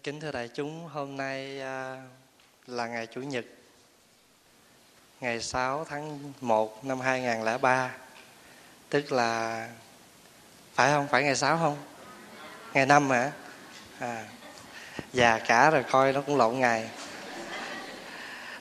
[0.00, 2.02] Kính thưa đại chúng, hôm nay à,
[2.66, 3.44] là ngày Chủ nhật,
[5.20, 7.90] ngày 6 tháng 1 năm 2003,
[8.88, 9.68] tức là
[10.74, 11.08] phải không?
[11.08, 11.76] Phải ngày 6 không?
[12.74, 13.32] Ngày 5 hả?
[13.98, 14.24] À,
[15.12, 16.90] già cả rồi coi nó cũng lộn ngày.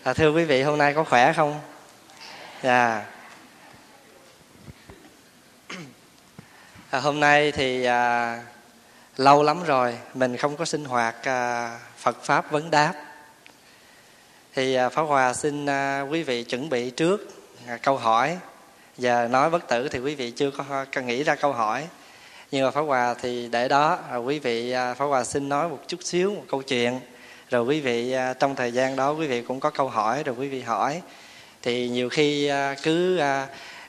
[0.04, 1.62] À, thưa quý vị, hôm nay có khỏe không?
[2.64, 3.06] Dạ.
[6.90, 8.44] À, hôm nay thì à,
[9.18, 12.94] lâu lắm rồi mình không có sinh hoạt à, Phật pháp vấn đáp.
[14.54, 17.30] Thì à, Pháp Hòa xin à, quý vị chuẩn bị trước
[17.68, 18.38] à, câu hỏi.
[18.98, 21.88] Giờ nói bất tử thì quý vị chưa có, cần nghĩ ra câu hỏi.
[22.52, 25.70] Nhưng mà Pháp Hòa thì để đó rồi quý vị à, Pháp Hòa xin nói
[25.70, 27.00] một chút xíu một câu chuyện.
[27.50, 30.48] Rồi quý vị trong thời gian đó quý vị cũng có câu hỏi rồi quý
[30.48, 31.02] vị hỏi.
[31.62, 32.52] Thì nhiều khi
[32.84, 33.22] cứ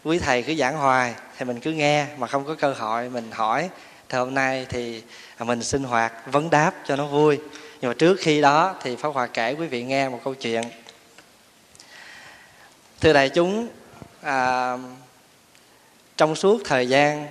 [0.04, 3.30] quý thầy cứ giảng hoài thì mình cứ nghe mà không có cơ hội mình
[3.32, 3.70] hỏi
[4.12, 5.02] thì hôm nay thì
[5.38, 7.38] mình sinh hoạt vấn đáp cho nó vui.
[7.80, 10.62] Nhưng mà trước khi đó thì pháp hòa kể quý vị nghe một câu chuyện.
[13.00, 13.68] Thưa đại chúng
[14.22, 14.76] à,
[16.16, 17.26] trong suốt thời gian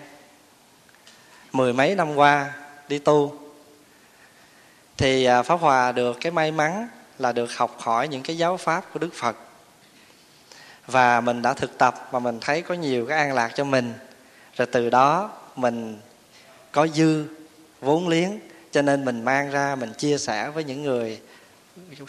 [1.51, 2.53] mười mấy năm qua
[2.87, 3.39] đi tu
[4.97, 6.87] thì à, pháp hòa được cái may mắn
[7.19, 9.37] là được học hỏi những cái giáo pháp của đức phật.
[10.87, 13.93] Và mình đã thực tập và mình thấy có nhiều cái an lạc cho mình.
[14.57, 15.99] Rồi từ đó mình
[16.71, 17.25] có dư
[17.81, 18.39] vốn liếng
[18.71, 21.19] cho nên mình mang ra mình chia sẻ với những người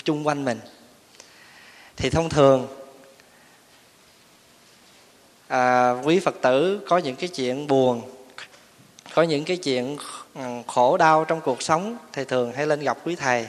[0.05, 0.61] chung quanh mình.
[1.97, 2.67] Thì thông thường
[5.49, 8.03] à, quý phật tử có những cái chuyện buồn
[9.15, 9.97] có những cái chuyện
[10.67, 13.47] khổ đau trong cuộc sống thì thường hay lên gặp quý thầy.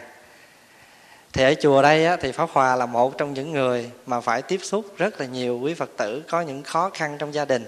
[1.33, 4.41] Thì ở chùa đây á, thì pháp hòa là một trong những người mà phải
[4.41, 7.65] tiếp xúc rất là nhiều quý phật tử có những khó khăn trong gia đình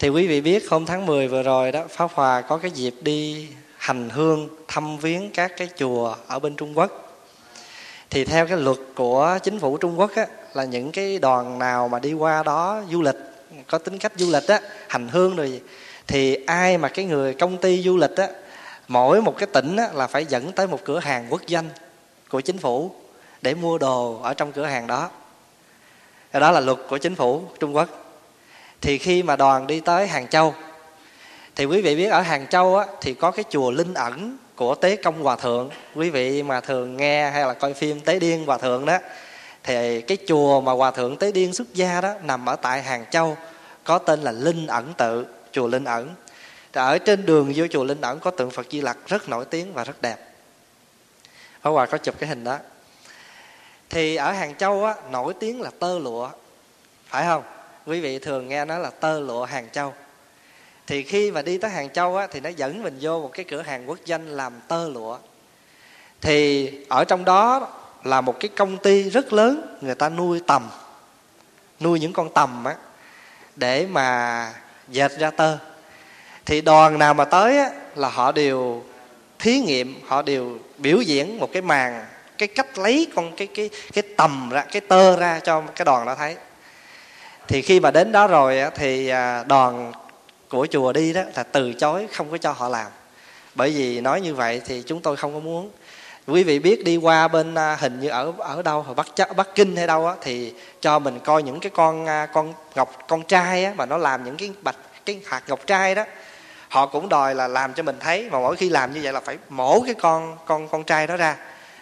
[0.00, 2.94] thì quý vị biết hôm tháng 10 vừa rồi đó Pháp Hòa có cái dịp
[3.00, 7.18] đi hành hương thăm viếng các cái chùa ở bên Trung Quốc.
[8.10, 11.88] Thì theo cái luật của chính phủ Trung Quốc á, là những cái đoàn nào
[11.88, 13.14] mà đi qua đó du lịch
[13.66, 15.60] có tính cách du lịch á hành hương rồi
[16.06, 18.28] thì ai mà cái người công ty du lịch á
[18.88, 21.68] mỗi một cái tỉnh á, là phải dẫn tới một cửa hàng quốc doanh
[22.28, 22.90] của chính phủ
[23.42, 25.10] để mua đồ ở trong cửa hàng đó.
[26.32, 28.09] Đó là luật của chính phủ Trung Quốc
[28.80, 30.54] thì khi mà đoàn đi tới hàng châu
[31.56, 34.74] thì quý vị biết ở hàng châu á, thì có cái chùa linh ẩn của
[34.74, 35.70] tế công hòa thượng.
[35.94, 38.98] Quý vị mà thường nghe hay là coi phim tế điên hòa thượng đó
[39.62, 43.04] thì cái chùa mà hòa thượng tế điên xuất gia đó nằm ở tại hàng
[43.10, 43.36] châu
[43.84, 46.14] có tên là linh ẩn tự chùa linh ẩn.
[46.72, 49.44] Thì ở trên đường vô chùa linh ẩn có tượng phật di lặc rất nổi
[49.44, 50.16] tiếng và rất đẹp.
[51.62, 52.58] Ở Hòa có chụp cái hình đó.
[53.90, 56.30] Thì ở hàng châu á nổi tiếng là tơ lụa
[57.06, 57.42] phải không?
[57.86, 59.94] Quý vị thường nghe nói là tơ lụa hàng châu.
[60.86, 63.44] Thì khi mà đi tới hàng châu á, thì nó dẫn mình vô một cái
[63.44, 65.18] cửa hàng quốc doanh làm tơ lụa.
[66.20, 67.68] Thì ở trong đó
[68.04, 70.68] là một cái công ty rất lớn người ta nuôi tầm
[71.80, 72.76] nuôi những con tầm á
[73.56, 74.52] để mà
[74.88, 75.58] dệt ra tơ.
[76.46, 78.84] Thì đoàn nào mà tới á, là họ đều
[79.38, 82.06] thí nghiệm họ đều biểu diễn một cái màn
[82.38, 86.06] cái cách lấy con cái cái cái tầm ra cái tơ ra cho cái đoàn
[86.06, 86.36] đó thấy
[87.50, 89.92] thì khi mà đến đó rồi thì à, đoàn
[90.48, 92.86] của chùa đi đó là từ chối, không có cho họ làm.
[93.54, 95.70] Bởi vì nói như vậy thì chúng tôi không có muốn.
[96.26, 99.06] Quý vị biết đi qua bên à, hình như ở ở đâu, ở bắc
[99.36, 102.96] bắc kinh hay đâu á, thì cho mình coi những cái con à, con ngọc,
[103.08, 106.04] con trai á, mà nó làm những cái bạch, cái hạt ngọc trai đó.
[106.68, 109.20] Họ cũng đòi là làm cho mình thấy, mà mỗi khi làm như vậy là
[109.20, 111.36] phải mổ cái con con con trai đó ra.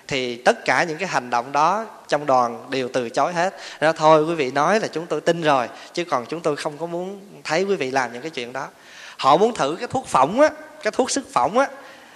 [0.08, 3.54] Thì tất cả những cái hành động đó trong đoàn đều từ chối hết.
[3.80, 6.78] Đó thôi, quý vị nói là chúng tôi tin rồi, chứ còn chúng tôi không
[6.78, 8.66] có muốn thấy quý vị làm những cái chuyện đó.
[9.16, 10.48] Họ muốn thử cái thuốc phỏng á,
[10.82, 11.68] cái thuốc sức phỏng á.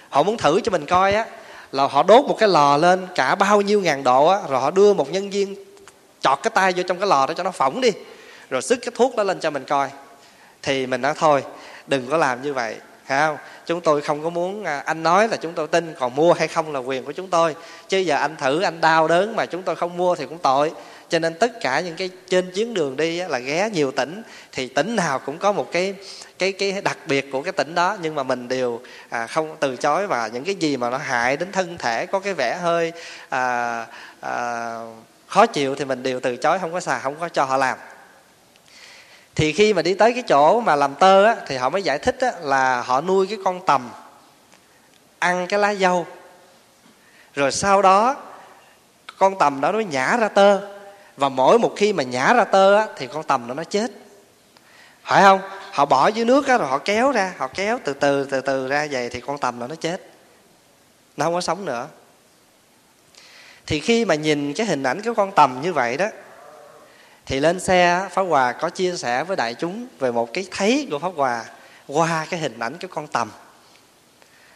[0.09, 1.25] Họ muốn thử cho mình coi á,
[1.71, 4.71] là họ đốt một cái lò lên cả bao nhiêu ngàn độ á, rồi họ
[4.71, 5.55] đưa một nhân viên
[6.19, 7.91] chọt cái tay vô trong cái lò đó cho nó phỏng đi,
[8.49, 9.89] rồi sức cái thuốc đó lên cho mình coi.
[10.61, 11.43] Thì mình nói thôi,
[11.87, 12.75] đừng có làm như vậy
[13.07, 16.33] không chúng tôi không có muốn à, anh nói là chúng tôi tin còn mua
[16.33, 17.55] hay không là quyền của chúng tôi.
[17.89, 20.71] Chứ giờ anh thử anh đau đớn mà chúng tôi không mua thì cũng tội.
[21.09, 24.67] Cho nên tất cả những cái trên chuyến đường đi là ghé nhiều tỉnh thì
[24.67, 25.95] tỉnh nào cũng có một cái
[26.39, 27.97] cái cái đặc biệt của cái tỉnh đó.
[28.01, 31.37] Nhưng mà mình đều à, không từ chối và những cái gì mà nó hại
[31.37, 32.91] đến thân thể có cái vẻ hơi
[33.29, 33.85] à,
[34.21, 34.79] à,
[35.27, 37.77] khó chịu thì mình đều từ chối không có xà không có cho họ làm
[39.35, 41.99] thì khi mà đi tới cái chỗ mà làm tơ á, thì họ mới giải
[41.99, 43.89] thích á, là họ nuôi cái con tầm
[45.19, 46.05] ăn cái lá dâu.
[47.33, 48.15] Rồi sau đó
[49.17, 50.61] con tầm đó nó nhả ra tơ.
[51.17, 53.91] Và mỗi một khi mà nhả ra tơ á, thì con tầm đó nó chết.
[55.03, 55.41] Phải không?
[55.71, 58.67] Họ bỏ dưới nước á, rồi họ kéo ra họ kéo từ từ từ từ
[58.67, 60.01] ra vậy thì con tầm đó nó chết.
[61.17, 61.87] Nó không có sống nữa.
[63.65, 66.05] Thì khi mà nhìn cái hình ảnh cái con tầm như vậy đó
[67.25, 70.87] thì lên xe, pháp hòa có chia sẻ với đại chúng về một cái thấy
[70.91, 71.45] của pháp hòa
[71.87, 73.31] qua cái hình ảnh cái con tầm.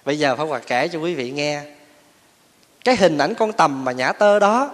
[0.06, 1.62] Bây giờ pháp hòa kể cho quý vị nghe.
[2.86, 4.72] Cái hình ảnh con tầm mà nhã tơ đó,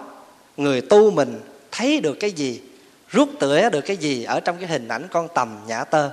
[0.56, 1.40] người tu mình
[1.72, 2.62] thấy được cái gì,
[3.08, 6.10] rút tỉa được cái gì ở trong cái hình ảnh con tầm nhã tơ?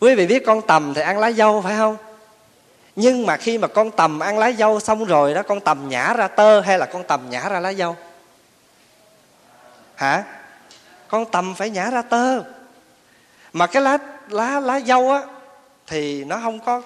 [0.00, 1.96] Quý vị biết con tầm thì ăn lá dâu phải không?
[2.96, 6.14] Nhưng mà khi mà con tầm ăn lá dâu xong rồi đó, con tầm nhả
[6.14, 7.96] ra tơ hay là con tầm nhả ra lá dâu?
[10.02, 10.24] Hả?
[11.08, 12.42] Con tầm phải nhả ra tơ.
[13.52, 15.22] Mà cái lá lá lá dâu á
[15.86, 16.82] thì nó không có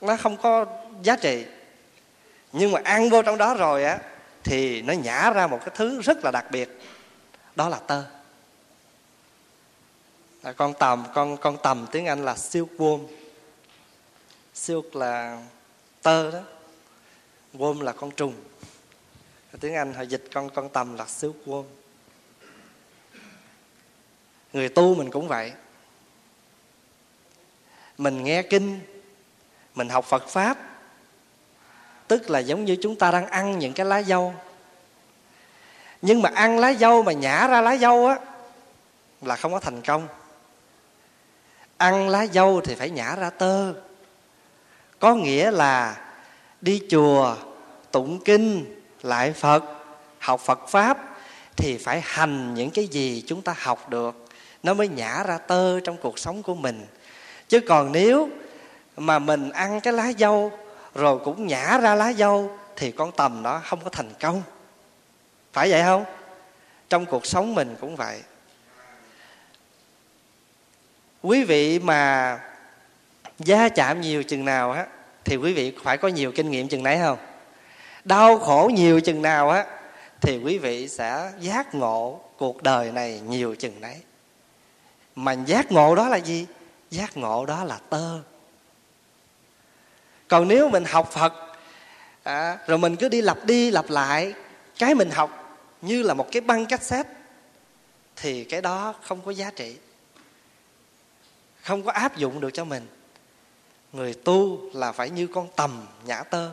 [0.00, 0.66] nó không có
[1.02, 1.46] giá trị.
[2.52, 3.98] Nhưng mà ăn vô trong đó rồi á
[4.44, 6.80] thì nó nhả ra một cái thứ rất là đặc biệt.
[7.56, 8.04] Đó là tơ.
[10.42, 13.06] À, con tầm con con tầm tiếng anh là silkworm
[14.54, 15.42] silk là
[16.02, 16.40] tơ đó.
[17.54, 18.34] Worm là con trùng
[19.60, 21.06] tiếng anh họ dịch con con tầm là
[21.46, 21.64] quân.
[24.52, 25.52] Người tu mình cũng vậy.
[27.98, 28.80] Mình nghe kinh,
[29.74, 30.58] mình học phật pháp,
[32.08, 34.34] tức là giống như chúng ta đang ăn những cái lá dâu.
[36.02, 38.18] Nhưng mà ăn lá dâu mà nhả ra lá dâu á,
[39.22, 40.08] là không có thành công.
[41.76, 43.74] Ăn lá dâu thì phải nhả ra tơ.
[44.98, 46.04] Có nghĩa là
[46.60, 47.36] đi chùa,
[47.90, 49.64] tụng kinh lại phật,
[50.18, 50.98] học phật pháp
[51.56, 54.26] thì phải hành những cái gì chúng ta học được,
[54.62, 56.86] nó mới nhả ra tơ trong cuộc sống của mình.
[57.48, 58.28] Chứ còn nếu
[58.96, 60.52] mà mình ăn cái lá dâu
[60.94, 64.42] rồi cũng nhả ra lá dâu thì con tầm đó không có thành công.
[65.52, 66.04] Phải vậy không?
[66.88, 68.22] Trong cuộc sống mình cũng vậy.
[71.22, 72.38] Quý vị mà
[73.38, 74.86] gia chạm nhiều chừng nào á,
[75.24, 77.18] thì quý vị phải có nhiều kinh nghiệm chừng nấy không?
[78.04, 79.66] Đau khổ nhiều chừng nào á
[80.20, 83.96] thì quý vị sẽ giác ngộ cuộc đời này nhiều chừng đấy
[85.18, 86.46] mà giác ngộ đó là gì?
[86.90, 88.20] Giác ngộ đó là tơ.
[90.28, 91.32] Còn nếu mình học phật
[92.22, 94.34] à, rồi mình cứ đi lặp đi lặp lại
[94.78, 97.10] cái mình học như là một cái băng cassette
[98.16, 99.76] thì cái đó không có giá trị.
[101.62, 102.86] Không có áp dụng được cho mình.
[103.92, 106.50] Người tu là phải như con tầm nhã tơ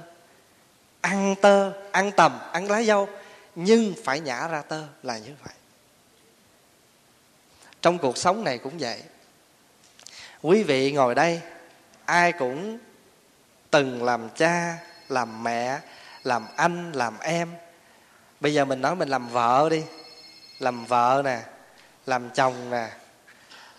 [1.05, 3.09] ăn tơ, ăn tầm, ăn lá dâu,
[3.55, 5.53] nhưng phải nhả ra tơ là như vậy.
[7.81, 9.03] Trong cuộc sống này cũng vậy.
[10.41, 11.41] Quý vị ngồi đây,
[12.05, 12.79] ai cũng
[13.69, 14.77] từng làm cha,
[15.09, 15.79] làm mẹ,
[16.23, 17.53] làm anh, làm em.
[18.39, 19.83] Bây giờ mình nói mình làm vợ đi.
[20.59, 21.41] Làm vợ nè,
[22.05, 22.89] làm chồng nè,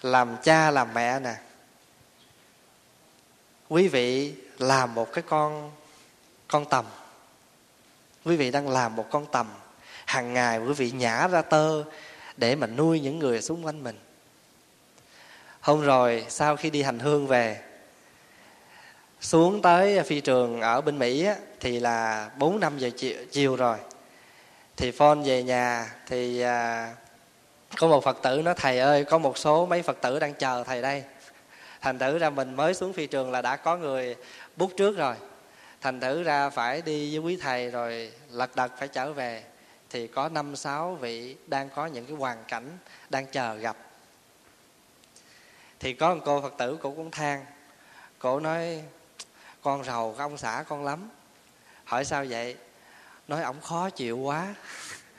[0.03, 1.35] làm cha, làm mẹ nè.
[3.69, 5.73] Quý vị làm một cái con
[6.49, 6.85] con tầm
[8.27, 9.47] quý vị đang làm một con tầm.
[10.05, 11.85] Hàng ngày quý vị nhả ra tơ
[12.37, 13.99] để mà nuôi những người xung quanh mình.
[15.61, 17.61] Hôm rồi sau khi đi hành hương về
[19.21, 23.57] xuống tới phi trường ở bên mỹ á, thì là bốn năm giờ chiều, chiều
[23.57, 23.77] rồi.
[24.77, 26.91] Thì phone về nhà thì à,
[27.79, 30.65] có một phật tử nói thầy ơi có một số mấy phật tử đang chờ
[30.67, 31.05] thầy đây.
[31.81, 34.17] Thành thử ra mình mới xuống phi trường là đã có người
[34.57, 35.15] bút trước rồi
[35.81, 39.45] thành thử ra phải đi với quý thầy rồi lật đật phải trở về.
[39.91, 42.79] Thì có năm, sáu vị đang có những cái hoàn cảnh
[43.11, 43.77] đang chờ gặp.
[45.81, 47.45] Thì có một cô phật tử cô cũng than.
[48.19, 48.83] Cô nói,
[49.63, 51.09] con rầu cái ông xã con lắm.
[51.85, 52.57] Hỏi sao vậy?
[53.29, 54.55] Nói ổng khó chịu quá.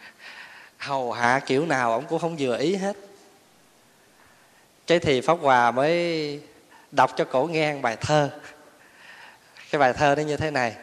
[0.78, 2.98] Hầu hạ kiểu nào ổng cũng không vừa ý hết.
[4.88, 6.42] Cái thì pháp hòa mới
[6.92, 8.40] đọc cho cổ nghe bài thơ
[9.72, 10.76] cái bài thơ nó như thế này.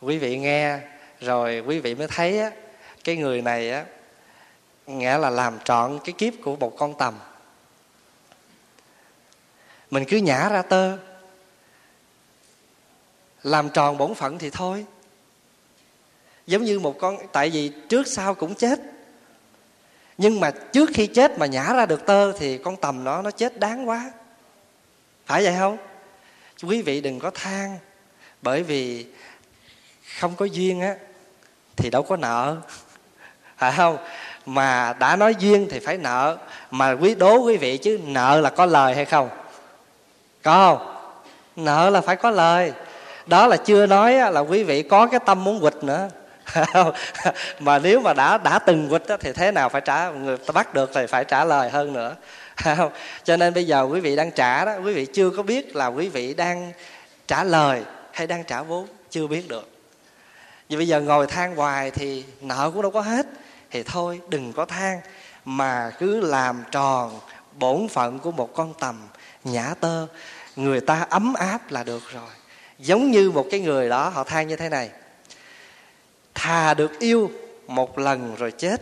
[0.00, 0.78] Quý vị nghe
[1.20, 2.50] rồi quý vị mới thấy á,
[3.04, 3.84] cái người này á
[4.86, 7.14] nghĩa là làm trọn cái kiếp của một con tầm.
[9.90, 10.98] Mình cứ nhả ra tơ.
[13.42, 14.86] Làm tròn bổn phận thì thôi.
[16.46, 18.80] Giống như một con tại vì trước sau cũng chết.
[20.18, 23.30] Nhưng mà trước khi chết mà nhả ra được tơ thì con tầm nó nó
[23.30, 24.12] chết đáng quá.
[25.26, 25.89] Phải vậy không?
[26.62, 27.78] Quý vị đừng có than,
[28.42, 29.06] bởi vì
[30.18, 30.94] không có duyên á,
[31.76, 32.56] thì đâu có nợ.
[33.58, 33.96] Phải không?
[34.46, 36.36] Mà đã nói duyên thì phải nợ.
[36.70, 39.28] Mà quý đố quý vị chứ, nợ là có lời hay không?
[40.42, 40.96] Có không?
[41.56, 42.72] Nợ là phải có lời.
[43.26, 46.08] Đó là chưa nói là quý vị có cái tâm muốn quịch nữa.
[47.60, 50.10] Mà nếu mà đã đã từng quịch thì thế nào phải trả?
[50.10, 52.14] Người ta bắt được thì phải trả lời hơn nữa
[52.62, 52.92] không
[53.24, 55.86] cho nên bây giờ quý vị đang trả đó, quý vị chưa có biết là
[55.86, 56.72] quý vị đang
[57.26, 59.68] trả lời hay đang trả vốn, chưa biết được.
[60.68, 63.26] Vì bây giờ ngồi than hoài thì nợ cũng đâu có hết,
[63.70, 65.00] thì thôi đừng có than,
[65.44, 67.20] mà cứ làm tròn
[67.58, 69.08] bổn phận của một con tầm
[69.44, 70.06] nhã tơ.
[70.56, 72.30] Người ta ấm áp là được rồi.
[72.78, 74.90] Giống như một cái người đó, họ than như thế này.
[76.34, 77.30] Thà được yêu
[77.66, 78.80] một lần rồi chết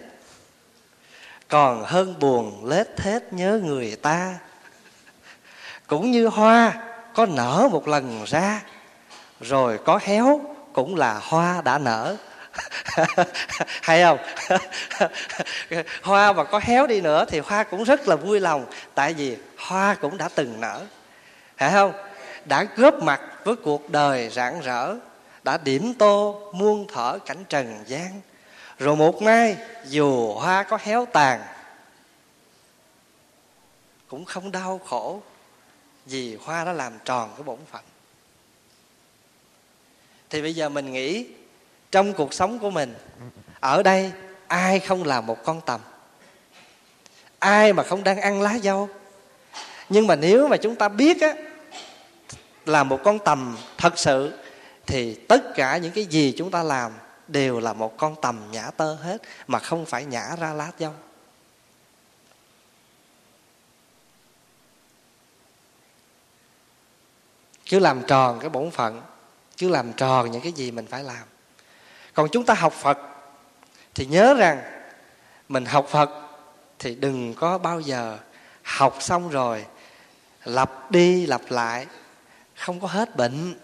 [1.49, 4.35] còn hơn buồn lết thết nhớ người ta.
[5.87, 6.73] Cũng như hoa,
[7.14, 8.62] có nở một lần ra.
[9.40, 10.40] Rồi có héo,
[10.73, 12.17] cũng là hoa đã nở.
[13.83, 14.19] Hay không?
[16.02, 18.67] Hoa mà có héo đi nữa thì hoa cũng rất là vui lòng.
[18.95, 20.85] Tại vì hoa cũng đã từng nở.
[21.57, 21.93] Phải không?
[22.45, 24.95] Đã góp mặt với cuộc đời rạng rỡ,
[25.45, 28.21] đã điểm tô muôn thở cảnh trần gian
[28.78, 31.42] rồi một ngày, dù hoa có héo tàn,
[34.08, 35.23] cũng không đau khổ,
[36.06, 37.82] vì hoa đã làm tròn cái bổn phận.
[40.30, 41.26] Thì bây giờ mình nghĩ,
[41.90, 42.94] trong cuộc sống của mình,
[43.61, 44.12] ở đây
[44.47, 45.80] ai không là một con tầm?
[47.38, 48.88] Ai mà không đang ăn lá dâu?
[49.88, 51.35] Nhưng mà nếu mà chúng ta biết á,
[52.66, 54.38] là một con tầm thật sự,
[54.87, 56.92] thì tất cả những cái gì chúng ta làm
[57.28, 60.92] đều là một con tầm nhã tơ hết, mà không phải nhã ra lá dâu
[67.68, 69.02] cứ làm tròn cái bổn phận,
[69.58, 71.26] cứ làm tròn những cái gì mình phải làm.
[72.14, 72.99] Còn chúng ta học phật
[73.94, 74.62] thì nhớ rằng
[75.49, 76.11] mình học phật
[76.78, 78.18] thì đừng có bao giờ
[78.62, 79.66] học xong rồi
[80.44, 81.87] lặp đi lặp lại,
[82.56, 83.58] không có hết bệnh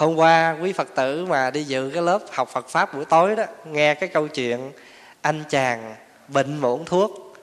[0.00, 3.36] hôm qua quý phật tử mà đi dự cái lớp học phật pháp buổi tối
[3.36, 4.72] đó, nghe cái câu chuyện
[5.20, 5.94] anh chàng
[6.28, 7.36] bệnh mà uống thuốc.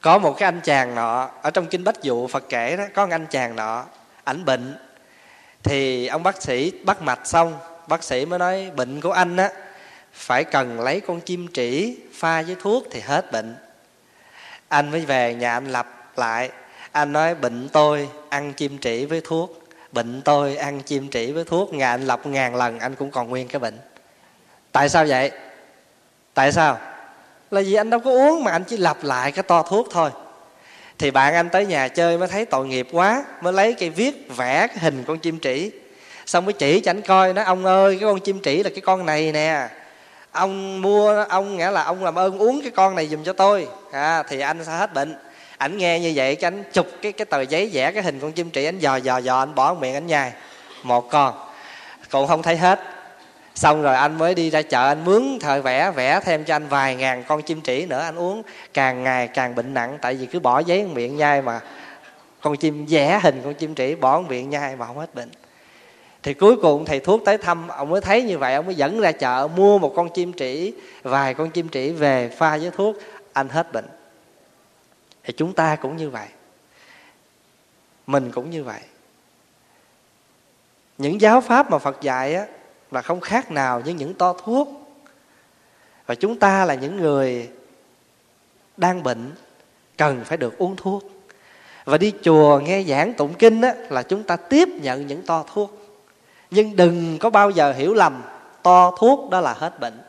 [0.00, 3.06] Có một cái anh chàng nọ, ở trong kinh bách dụ phật kể đó, có
[3.06, 3.84] một anh chàng nọ,
[4.24, 4.76] ảnh bệnh.
[5.62, 7.58] Thì ông bác sĩ bắt mạch xong,
[7.88, 9.50] bác sĩ mới nói, bệnh của anh á,
[10.12, 13.56] phải cần lấy con chim trĩ pha với thuốc thì hết bệnh.
[14.68, 16.50] Anh mới về nhà anh lặp lại,
[16.92, 21.44] anh nói, bệnh tôi ăn chim trĩ với thuốc bệnh tôi ăn chim trĩ với
[21.44, 23.78] thuốc ngày anh lặp ngàn lần anh cũng còn nguyên cái bệnh.
[24.72, 25.30] Tại sao vậy?
[26.34, 26.78] Tại sao?
[27.50, 30.10] Là vì anh đâu có uống mà anh chỉ lặp lại cái to thuốc thôi.
[30.98, 34.36] Thì bạn anh tới nhà chơi mới thấy tội nghiệp quá mới lấy cây viết
[34.36, 35.70] vẽ cái hình con chim trĩ.
[36.26, 38.80] Xong mới chỉ cho anh coi nói ông ơi cái con chim trĩ là cái
[38.80, 39.68] con này nè.
[40.32, 43.68] Ông mua ông nghĩa là ông làm ơn uống cái con này giùm cho tôi.
[43.92, 45.16] À, thì anh sẽ hết bệnh
[45.58, 48.32] ảnh nghe như vậy cái anh chụp cái cái tờ giấy vẽ, cái hình con
[48.32, 50.32] chim trĩ anh dò dò dò anh bỏ miệng anh nhai.
[50.82, 51.34] Một con.
[52.10, 52.80] Cũng không thấy hết.
[53.54, 56.68] Xong rồi anh mới đi ra chợ, anh mướn thời vẽ vẽ thêm cho anh
[56.68, 58.00] vài ngàn con chim trĩ nữa.
[58.00, 58.42] Anh uống
[58.74, 61.60] càng ngày càng bệnh nặng, tại vì cứ bỏ giấy miệng nhai mà
[62.40, 65.30] con chim vẽ hình con chim trĩ bỏ miệng nhai mà không hết bệnh.
[66.22, 69.00] Thì cuối cùng thầy thuốc tới thăm, ông mới thấy như vậy, ông mới dẫn
[69.00, 70.72] ra chợ, mua một con chim trĩ,
[71.02, 72.96] vài con chim trĩ về pha với thuốc,
[73.32, 73.86] anh hết bệnh
[75.28, 76.28] thì chúng ta cũng như vậy.
[78.06, 78.80] Mình cũng như vậy.
[80.98, 82.46] Những giáo pháp mà phật dạy á
[82.90, 84.68] là không khác nào như những to thuốc.
[86.06, 87.50] Và chúng ta là những người
[88.76, 89.32] đang bệnh
[89.96, 91.04] cần phải được uống thuốc.
[91.84, 95.44] Và đi chùa nghe giảng tụng kinh á, là chúng ta tiếp nhận những to
[95.52, 95.98] thuốc.
[96.50, 98.22] Nhưng đừng có bao giờ hiểu lầm
[98.62, 100.00] to thuốc đó là hết bệnh.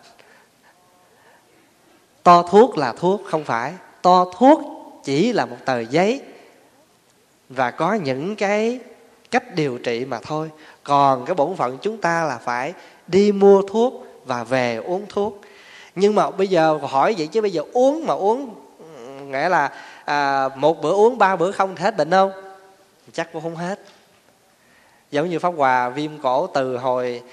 [2.24, 3.74] To thuốc là thuốc không phải.
[4.02, 6.22] To thuốc chỉ là một tờ giấy
[7.50, 8.80] và có những cái
[9.32, 10.50] cách điều trị mà thôi.
[10.84, 12.74] Còn cái bổn phận chúng ta là phải
[13.08, 15.42] đi mua thuốc và về uống thuốc.
[15.96, 18.56] Nhưng mà bây giờ hỏi vậy chứ bây giờ uống mà uống
[19.32, 19.72] nghĩa là
[20.06, 22.32] à, một bữa uống ba bữa không thì hết bệnh không
[23.14, 23.80] chắc cũng không hết.
[25.12, 27.24] Giống như pháp hòa viêm cổ từ hồi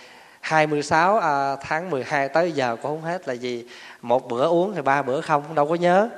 [0.40, 3.64] 26 à, tháng 12 tới giờ cũng không hết là gì.
[4.02, 6.08] Một bữa uống thì ba bữa không đâu có nhớ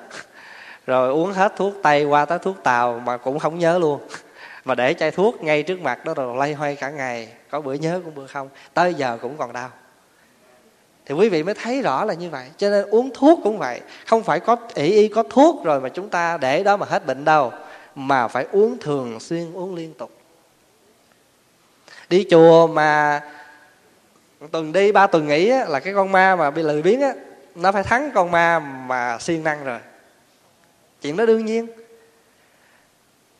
[0.88, 4.00] rồi uống hết thuốc tây qua tới thuốc tàu mà cũng không nhớ luôn.
[4.64, 7.28] Mà để chai thuốc ngay trước mặt đó rồi lay hoay cả ngày.
[7.50, 8.48] Có bữa nhớ cũng bữa không.
[8.74, 9.70] Tới giờ cũng còn đau.
[11.06, 12.46] Thì quý vị mới thấy rõ là như vậy.
[12.56, 13.80] Cho nên uống thuốc cũng vậy.
[14.06, 17.06] Không phải có ỷ y có thuốc rồi mà chúng ta để đó mà hết
[17.06, 17.52] bệnh đâu.
[17.94, 20.10] Mà phải uống thường xuyên uống liên tục.
[22.10, 23.20] Đi chùa mà
[24.50, 27.12] tuần đi ba tuần nghỉ á, là cái con ma mà bị lười biếng á
[27.54, 29.78] nó phải thắng con ma mà siêng năng rồi
[31.02, 31.66] chuyện đó đương nhiên.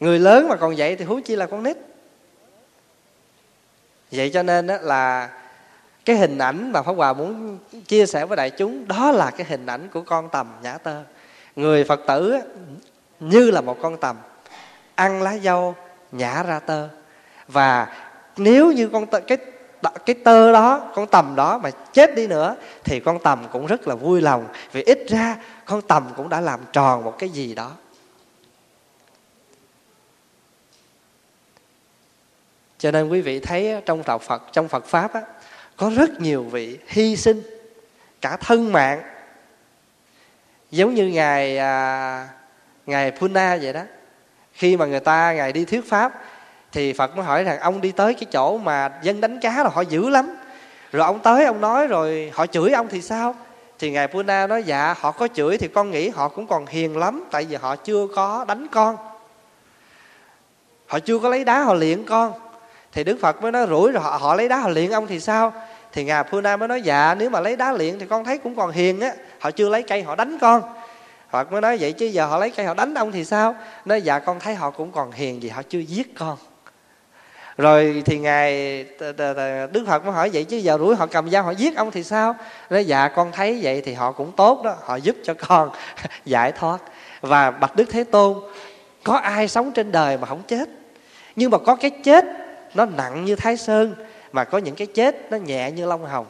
[0.01, 1.77] Người lớn mà còn vậy thì huống chi là con nít.
[4.13, 5.31] Vậy cho nên đó là
[6.05, 9.47] cái hình ảnh mà pháp hòa muốn chia sẻ với đại chúng đó là cái
[9.49, 11.03] hình ảnh của con tầm nhã tơ.
[11.57, 12.39] Người phật tử
[13.21, 14.17] như là một con tầm
[14.95, 15.75] ăn lá dâu
[16.13, 16.89] nhả ra tơ.
[17.49, 17.97] Và
[18.37, 19.39] nếu như con tơ, cái
[19.83, 23.89] cái tơ đó con tầm đó mà chết đi nữa thì con tầm cũng rất
[23.89, 27.55] là vui lòng vì ít ra con tầm cũng đã làm tròn một cái gì
[27.55, 27.73] đó.
[32.79, 35.23] Cho nên quý vị thấy trong đạo phật trong phật pháp á,
[35.77, 37.43] có rất nhiều vị hy sinh
[38.21, 39.03] cả thân mạng.
[40.71, 42.29] Giống như ngài à,
[42.87, 43.83] ngài Puna vậy đó.
[44.53, 46.23] Khi mà người ta ngài đi thuyết pháp
[46.73, 49.71] thì phật mới hỏi rằng ông đi tới cái chỗ mà dân đánh cá là
[49.75, 50.37] họ dữ lắm.
[50.93, 53.35] Rồi ông tới ông nói rồi họ chửi ông thì sao?
[53.79, 56.97] Thì ngài Puna nói dạ họ có chửi thì con nghĩ họ cũng còn hiền
[56.97, 58.97] lắm tại vì họ chưa có đánh con.
[60.87, 62.33] Họ chưa có lấy đá họ luyện con.
[62.93, 65.21] Thì đức phật mới nói rủi rồi họ, họ lấy đá họ luyện ông thì
[65.21, 65.53] sao?
[65.93, 68.57] Thì ngài Puna mới nói dạ nếu mà lấy đá luyện thì con thấy cũng
[68.57, 70.63] còn hiền á họ chưa lấy cây họ đánh con.
[71.31, 73.55] Phật mới nói vậy chứ giờ họ lấy cây họ đánh ông thì sao?
[73.85, 76.37] Nói dạ con thấy họ cũng còn hiền vì họ chưa giết con
[77.59, 78.85] rồi thì ngài
[79.73, 82.03] đức phật mới hỏi vậy, chứ giờ rủi họ cầm dao họ giết ông thì
[82.03, 82.35] sao?
[82.71, 85.71] Nói dạ con thấy vậy thì họ cũng tốt đó, họ giúp cho con
[86.25, 86.79] giải thoát.
[87.21, 88.39] Và bạch đức thế tôn,
[89.05, 90.69] có ai sống trên đời mà không chết?
[91.37, 92.25] Nhưng mà có cái chết
[92.75, 93.95] nó nặng như thái sơn,
[94.33, 96.27] mà có những cái chết nó nhẹ như lông hồng.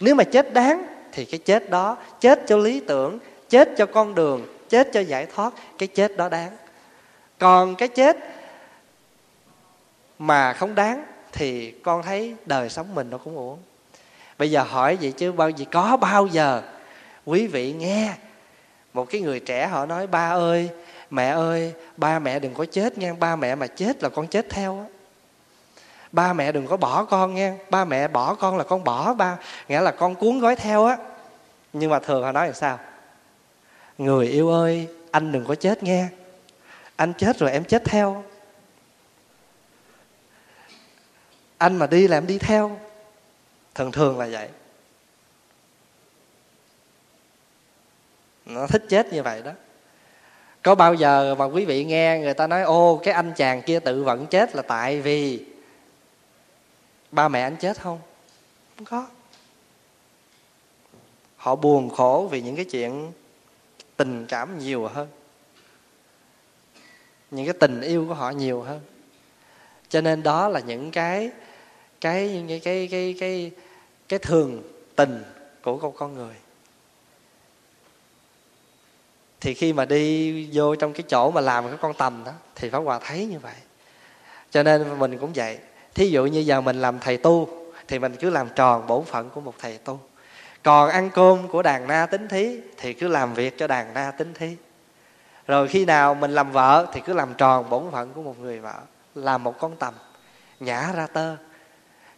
[0.00, 4.14] Nếu mà chết đáng thì cái chết đó, chết cho lý tưởng, chết cho con
[4.14, 6.50] đường, chết cho giải thoát, cái chết đó đáng.
[7.38, 8.16] Còn cái chết
[10.22, 13.58] mà không đáng thì con thấy đời sống mình nó cũng uổng
[14.38, 16.62] bây giờ hỏi vậy chứ bao gì, có bao giờ
[17.24, 18.14] quý vị nghe
[18.92, 20.70] một cái người trẻ họ nói, ba ơi,
[21.10, 24.46] mẹ ơi, ba mẹ đừng có chết nha ba mẹ mà chết là con chết
[24.50, 24.84] theo á.
[26.12, 29.36] Ba mẹ đừng có bỏ con nha ba mẹ bỏ con là con bỏ ba,
[29.68, 30.96] nghĩa là con cuốn gói theo á.
[31.72, 32.78] Nhưng mà thường họ nói là sao?
[33.98, 36.06] Người yêu ơi, anh đừng có chết nghe,
[36.96, 38.24] anh chết rồi em chết theo.
[41.62, 42.80] Anh mà đi là em đi theo.
[43.74, 44.48] Thường thường là vậy.
[48.46, 49.52] Nó thích chết như vậy đó.
[50.62, 53.80] Có bao giờ mà quý vị nghe người ta nói, ô, cái anh chàng kia
[53.80, 55.44] tự vẫn chết là tại vì
[57.10, 58.00] ba mẹ anh chết không?
[58.76, 59.06] Không có.
[61.36, 63.12] Họ buồn khổ vì những cái chuyện
[63.96, 65.08] tình cảm nhiều hơn.
[67.30, 68.80] Những cái tình yêu của họ nhiều hơn.
[69.88, 71.30] Cho nên đó là những cái
[72.02, 73.50] cái cái cái cái cái,
[74.08, 74.62] cái thường
[74.96, 75.24] tình
[75.62, 76.34] của con con người.
[79.40, 82.70] Thì khi mà đi vô trong cái chỗ mà làm cái con tầm đó thì
[82.70, 83.54] pháp hòa thấy như vậy.
[84.50, 85.58] Cho nên mình cũng vậy.
[85.94, 87.48] Thí dụ như giờ mình làm thầy tu
[87.88, 90.00] thì mình cứ làm tròn bổn phận của một thầy tu.
[90.62, 94.10] Còn ăn cơm của đàn na tính thí thì cứ làm việc cho đàn na
[94.10, 94.56] tính thí.
[95.46, 98.58] Rồi khi nào mình làm vợ thì cứ làm tròn bổn phận của một người
[98.60, 98.80] vợ
[99.14, 99.94] làm một con tầm
[100.60, 101.36] nhả ra tơ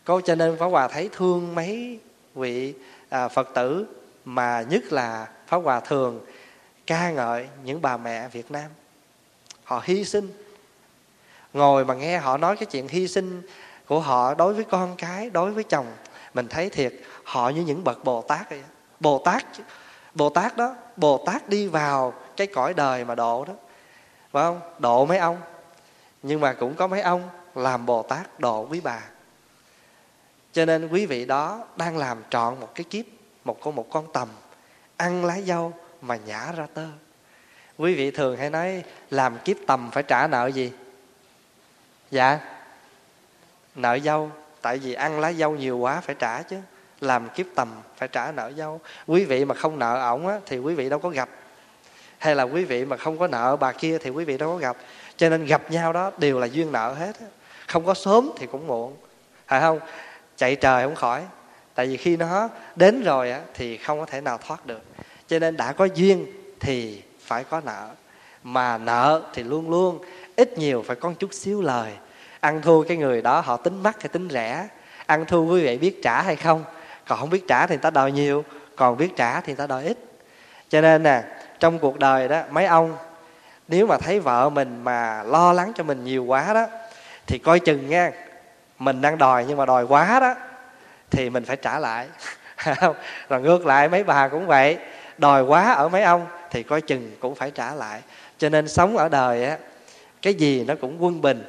[0.05, 1.99] cô cho nên pháp hòa thấy thương mấy
[2.35, 2.75] vị
[3.09, 3.87] à, phật tử
[4.25, 6.21] mà nhất là pháp hòa thường
[6.87, 8.71] ca ngợi những bà mẹ việt nam.
[9.65, 10.29] Họ hy sinh.
[11.53, 13.43] Ngồi mà nghe họ nói cái chuyện hy sinh
[13.87, 15.87] của họ đối với con cái đối với chồng
[16.35, 18.63] mình thấy thiệt họ như những bậc bồ tát vậy.
[19.01, 19.45] Bồ tát
[20.15, 23.55] bồ tát đó bồ tát đi vào cái cõi đời mà độ đó.
[24.33, 24.61] Phải không?
[24.79, 25.37] Độ mấy ông?
[26.23, 29.01] Nhưng mà cũng có mấy ông làm bồ tát độ quý bà
[30.55, 33.05] cho nên quý vị đó đang làm trọn một cái kiếp
[33.45, 34.29] một con một con tầm
[34.97, 36.87] ăn lá dâu mà nhả ra tơ.
[37.79, 40.73] Quý vị thường hay nói làm kiếp tầm phải trả nợ gì?
[42.11, 42.39] Dạ
[43.75, 44.31] nợ dâu
[44.63, 46.57] tại vì ăn lá dâu nhiều quá phải trả chứ.
[47.01, 48.81] Làm kiếp tầm phải trả nợ dâu.
[49.07, 51.29] Quý vị mà không nợ ổng á, thì quý vị đâu có gặp.
[52.19, 54.57] Hay là quý vị mà không có nợ bà kia thì quý vị đâu có
[54.57, 54.77] gặp.
[55.17, 57.17] Cho nên gặp nhau đó đều là duyên nợ hết
[57.67, 58.97] không có sớm thì cũng muộn.
[59.47, 59.81] Phải không?
[60.37, 61.23] Chạy trời không khỏi.
[61.75, 64.83] Tại vì khi nó đến rồi á, thì không có thể nào thoát được.
[65.29, 66.27] Cho nên đã có duyên
[66.61, 67.89] thì phải có nợ.
[68.43, 69.99] Mà nợ thì luôn luôn
[70.37, 71.93] ít nhiều phải có chút xíu lời.
[72.41, 74.69] Ăn thua cái người đó họ tính mắc hay tính rẻ.
[75.07, 76.65] Ăn thua quý vị biết trả hay không?
[77.07, 78.45] Còn không biết trả thì người ta đòi nhiều.
[78.77, 79.99] Còn biết trả thì người ta đòi ít.
[80.69, 81.23] Cho nên nè
[81.61, 82.97] trong cuộc đời đó mấy ông
[83.69, 86.67] nếu mà thấy vợ mình mà lo lắng cho mình nhiều quá đó
[87.27, 88.13] thì coi chừng nha
[88.79, 90.35] mình đang đòi nhưng mà đòi quá đó
[91.11, 92.09] thì mình phải trả lại.
[93.29, 94.79] Rồi ngược lại mấy bà cũng vậy.
[95.19, 98.03] Đòi quá ở mấy ông thì coi chừng cũng phải trả lại.
[98.39, 99.59] Cho nên sống ở đời á
[100.23, 101.45] cái gì nó cũng quân bình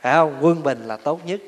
[0.00, 0.38] phải không?
[0.40, 1.40] Quân bình là tốt nhất.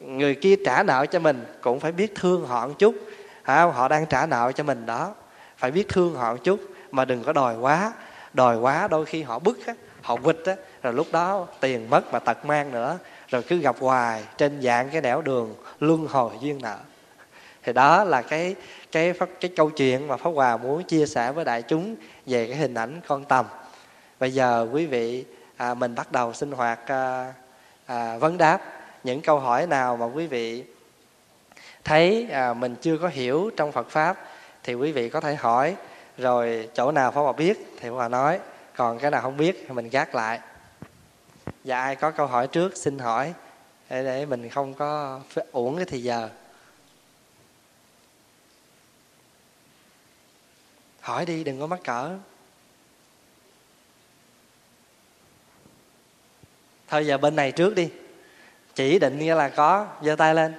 [0.00, 2.94] Người kia trả nợ cho mình cũng phải biết thương họ một chút
[3.42, 5.14] à, họ đang trả nợ cho mình đó.
[5.56, 6.60] Phải biết thương họ một chút
[6.90, 7.92] mà đừng có đòi quá.
[8.32, 12.12] Đòi quá đôi khi họ bức á họ quịch á rồi lúc đó tiền mất
[12.12, 16.30] mà tật mang nữa rồi cứ gặp hoài trên dạng cái nẻo đường luân hồi
[16.40, 16.78] duyên nợ.
[17.62, 18.54] Thì đó là cái
[18.92, 22.46] cái cái, cái câu chuyện mà pháp hòa muốn chia sẻ với đại chúng về
[22.46, 23.46] cái hình ảnh con tầm.
[24.20, 25.24] Bây giờ quý vị
[25.56, 27.32] à, mình bắt đầu sinh hoạt à,
[27.86, 28.60] à, vấn đáp
[29.04, 30.64] những câu hỏi nào mà quý vị
[31.84, 34.16] thấy à, mình chưa có hiểu trong Phật pháp
[34.62, 35.76] thì quý vị có thể hỏi.
[36.18, 38.38] Rồi chỗ nào Pháp Hòa biết thì Pháp Hòa nói.
[38.76, 40.40] Còn cái nào không biết thì mình gác lại
[41.64, 43.34] và ai có câu hỏi trước xin hỏi.
[43.90, 45.20] Để, để mình không có
[45.52, 46.30] uổng cái thì giờ.
[51.00, 52.18] Hỏi đi đừng có mắc cỡ.
[56.88, 57.90] Thôi giờ bên này trước đi.
[58.74, 60.54] Chỉ định nghĩa là có giơ tay lên.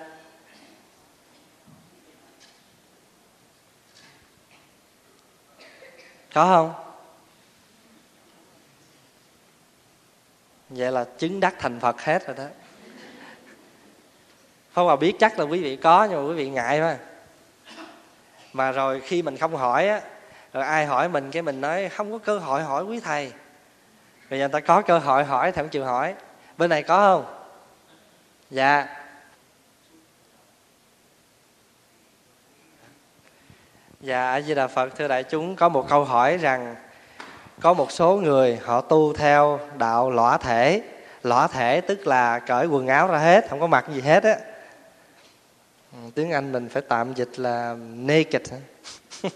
[6.34, 6.85] Có không?
[10.76, 12.46] Vậy là chứng đắc thành phật hết rồi đó.
[14.74, 16.98] Không mà biết chắc là quý vị có, nhưng mà quý vị ngại mà
[18.54, 20.02] mà rồi khi mình không hỏi á,
[20.54, 23.32] rồi ai hỏi mình cái mình nói, không có cơ hội hỏi quý thầy.
[24.30, 26.16] Rồi người ta có cơ hội hỏi thì không chịu hỏi.
[26.58, 27.36] Bên này có không?
[28.50, 28.88] Dạ.
[34.02, 36.76] Dạ a di đà phật, thưa đại chúng, có một câu hỏi rằng
[37.62, 40.82] có một số người họ tu theo đạo lõa thể.
[41.24, 44.36] Lõa thể tức là cởi quần áo ra hết, không có mặc gì hết á.
[45.92, 48.42] Ừ, tiếng anh mình phải tạm dịch là naked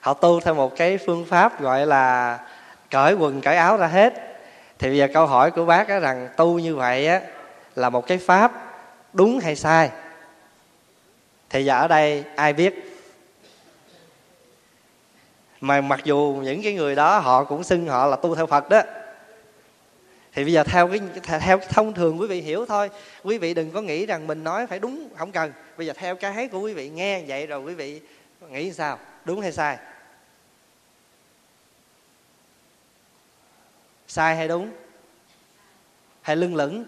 [0.00, 2.38] họ tu theo một cái phương pháp gọi là
[2.90, 4.14] cởi quần, cởi áo ra hết.
[4.78, 7.20] Thì bây giờ câu hỏi của bác á rằng tu như vậy á
[7.76, 8.52] là một cái pháp
[9.12, 9.90] đúng hay sai?
[11.50, 12.93] Thì giờ ở đây ai biết?
[15.64, 18.68] Mà mặc dù những cái người đó họ cũng xưng họ là tu theo phật
[18.68, 18.82] đó.
[20.32, 21.00] Thì bây giờ theo cái
[21.40, 22.90] theo thông thường quý vị hiểu thôi.
[23.22, 25.52] Quý vị đừng có nghĩ rằng mình nói phải đúng không cần.
[25.76, 28.00] Bây giờ theo cái của quý vị nghe vậy rồi quý vị
[28.50, 28.98] nghĩ sao?
[29.24, 29.78] Đúng hay sai?
[34.08, 34.70] Sai hay đúng?
[36.22, 36.84] Hay lưng lửng?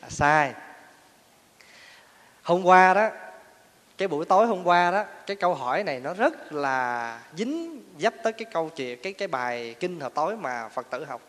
[0.00, 0.52] À, sai.
[2.42, 3.10] Hôm qua đó
[4.04, 8.14] cái buổi tối hôm qua đó, cái câu hỏi này nó rất là dính dấp
[8.22, 11.20] tới cái câu chuyện cái cái bài kinh hồi tối mà phật tử học.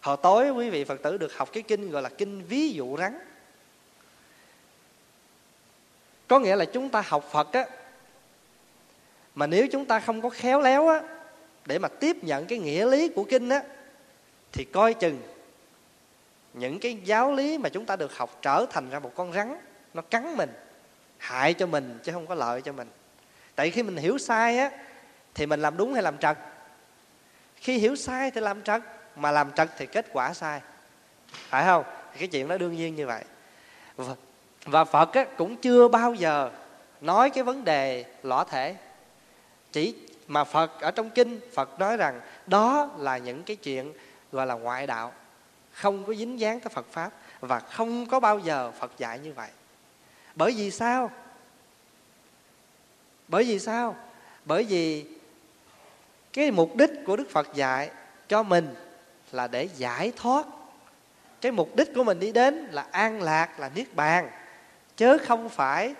[0.00, 2.96] Hồi tối quý vị phật tử được học cái kinh gọi là kinh ví dụ
[2.96, 3.18] rắn.
[6.28, 7.66] Có nghĩa là chúng ta học phật á,
[9.34, 11.00] mà nếu chúng ta không có khéo léo á,
[11.66, 13.62] để mà tiếp nhận cái nghĩa lý của kinh á,
[14.52, 15.22] thì coi chừng
[16.54, 19.56] những cái giáo lý mà chúng ta được học trở thành ra một con rắn,
[19.94, 20.50] nó cắn mình
[21.18, 22.88] hại cho mình chứ không có lợi cho mình.
[23.54, 24.70] Tại khi mình hiểu sai á
[25.34, 26.38] thì mình làm đúng hay làm trật?
[27.56, 28.82] Khi hiểu sai thì làm trật
[29.16, 30.60] mà làm trật thì kết quả sai.
[31.32, 31.84] Phải không?
[32.18, 33.24] Cái chuyện đó đương nhiên như vậy.
[33.96, 34.14] Và,
[34.64, 36.50] và phật á, cũng chưa bao giờ
[37.00, 38.76] nói cái vấn đề lõa thể.
[39.72, 39.94] Chỉ
[40.26, 43.92] mà phật ở trong kinh phật nói rằng đó là những cái chuyện
[44.32, 45.12] gọi là ngoại đạo.
[45.72, 49.32] Không có dính dáng tới phật pháp và không có bao giờ phật dạy như
[49.32, 49.48] vậy
[50.36, 51.10] bởi vì sao?
[53.28, 53.96] Bởi vì sao?
[54.44, 55.06] Bởi vì
[56.32, 57.90] cái mục đích của đức phật dạy
[58.28, 58.74] cho mình
[59.32, 60.46] là để giải thoát.
[61.40, 64.30] Cái mục đích của mình đi đến là an lạc, là niết bàn,
[64.96, 65.94] chứ không phải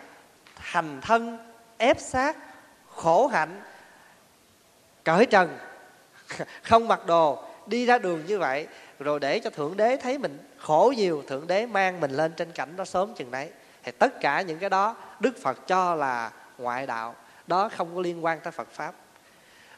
[0.57, 1.39] thành thân,
[1.79, 2.37] ép sát
[2.95, 3.61] khổ hạnh,
[5.05, 5.59] cởi trần,
[6.63, 8.67] không mặc đồ, đi ra đường như vậy,
[8.99, 12.53] rồi để cho thượng đế thấy mình khổ nhiều, thượng đế mang mình lên trên
[12.53, 13.51] cảnh đó sớm chừng đấy
[13.85, 17.15] thì tất cả những cái đó đức phật cho là ngoại đạo.
[17.47, 18.95] Đó không có liên quan tới phật pháp.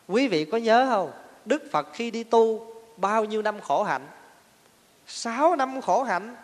[0.09, 1.13] Quý vị có nhớ không?
[1.45, 4.07] Đức phật khi đi tu bao nhiêu năm khổ hạnh?
[5.07, 6.37] Sáu năm khổ hạnh.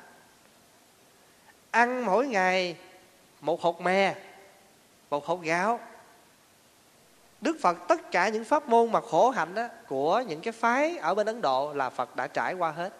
[1.71, 2.77] Ăn mỗi ngày
[3.41, 4.15] một hột mè
[5.11, 5.81] một hột gạo.
[7.41, 10.99] Đức Phật tất cả những pháp môn mà khổ hạnh đó, của những cái phái
[10.99, 12.93] ở bên Ấn Độ là Phật đã trải qua hết.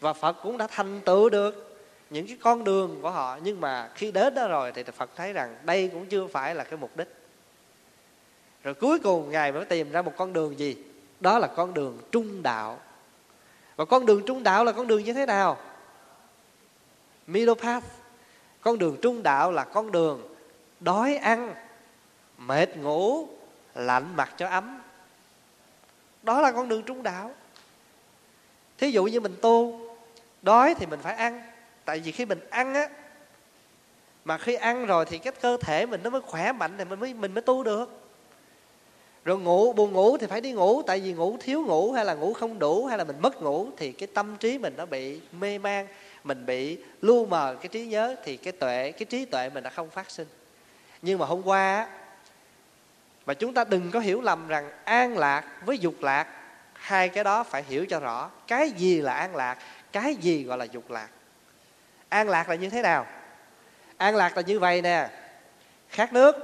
[0.00, 1.73] Và Phật cũng đã thành tựu được
[2.14, 3.38] những cái con đường của họ.
[3.42, 6.64] Nhưng mà khi đến đó rồi thì Phật thấy rằng đây cũng chưa phải là
[6.64, 7.08] cái mục đích.
[8.62, 10.76] Rồi cuối cùng Ngài mới tìm ra một con đường gì?
[11.20, 12.80] Đó là con đường trung đạo.
[13.76, 15.58] Và con đường trung đạo là con đường như thế nào?
[17.26, 17.84] Middle path.
[18.60, 20.34] Con đường trung đạo là con đường
[20.80, 21.54] đói ăn,
[22.38, 23.28] mệt ngủ,
[23.74, 24.80] lạnh mặt cho ấm
[26.22, 27.30] đó là con đường trung đạo
[28.78, 29.80] thí dụ như mình tu
[30.42, 31.53] đói thì mình phải ăn
[31.84, 32.88] tại vì khi mình ăn á,
[34.24, 37.00] mà khi ăn rồi thì cái cơ thể mình nó mới khỏe mạnh thì mình
[37.00, 38.00] mới mình mới tu được.
[39.24, 42.14] Rồi ngủ, buồn ngủ thì phải đi ngủ, tại vì ngủ thiếu ngủ hay là
[42.14, 45.20] ngủ không đủ hay là mình mất ngủ thì cái tâm trí mình nó bị
[45.32, 45.86] mê man,
[46.24, 49.70] mình bị lu mờ cái trí nhớ thì cái tuệ, cái trí tuệ mình đã
[49.70, 50.26] không phát sinh.
[51.02, 51.88] Nhưng mà hôm qua
[53.26, 56.26] mà chúng ta đừng có hiểu lầm rằng an lạc với dục lạc,
[56.72, 58.30] hai cái đó phải hiểu cho rõ.
[58.46, 59.58] Cái gì là an lạc?
[59.92, 61.08] Cái gì gọi là dục lạc?
[62.14, 63.06] An lạc là như thế nào?
[63.96, 65.08] An lạc là như vậy nè.
[65.88, 66.36] Khát nước,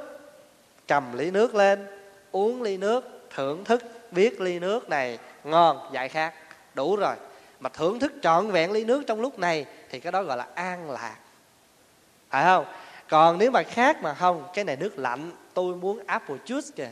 [0.89, 1.87] cầm ly nước lên,
[2.33, 5.19] uống ly nước, thưởng thức biết ly nước này.
[5.45, 6.35] Ngon, giải khát.
[6.75, 7.15] Đủ rồi.
[7.61, 10.47] Mà thưởng thức trọn vẹn ly nước trong lúc này thì cái đó gọi là
[10.55, 11.17] an lạc.
[12.31, 12.65] Phải không?
[13.09, 15.33] Còn nếu mà khác mà không, cái này nước lạnh.
[15.55, 16.91] Tôi muốn apple juice kìa.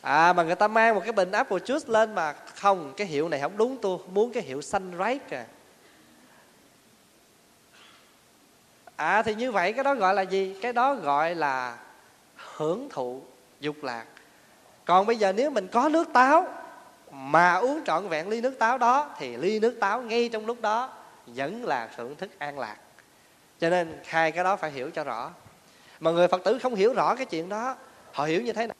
[0.00, 3.28] À mà người ta mang một cái bình apple juice lên mà không, cái hiệu
[3.28, 3.76] này không đúng.
[3.82, 5.44] Tôi muốn cái hiệu sunrise kìa.
[9.00, 10.56] À thì như vậy cái đó gọi là gì?
[10.62, 11.78] Cái đó gọi là
[12.36, 13.22] hưởng thụ
[13.60, 14.04] dục lạc.
[14.84, 16.48] Còn bây giờ nếu mình có nước táo
[17.10, 20.60] mà uống trọn vẹn ly nước táo đó thì ly nước táo ngay trong lúc
[20.60, 20.92] đó
[21.26, 22.76] vẫn là thưởng thức an lạc.
[23.60, 25.30] Cho nên hai cái đó phải hiểu cho rõ.
[26.00, 27.76] Mà người phật tử không hiểu rõ cái chuyện đó
[28.12, 28.76] họ hiểu như thế này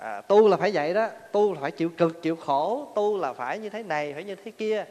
[0.00, 1.08] à, tu là phải vậy đó.
[1.32, 2.92] Tu là phải chịu cực chịu khổ.
[2.94, 4.84] Tu là phải như thế này phải như thế kia.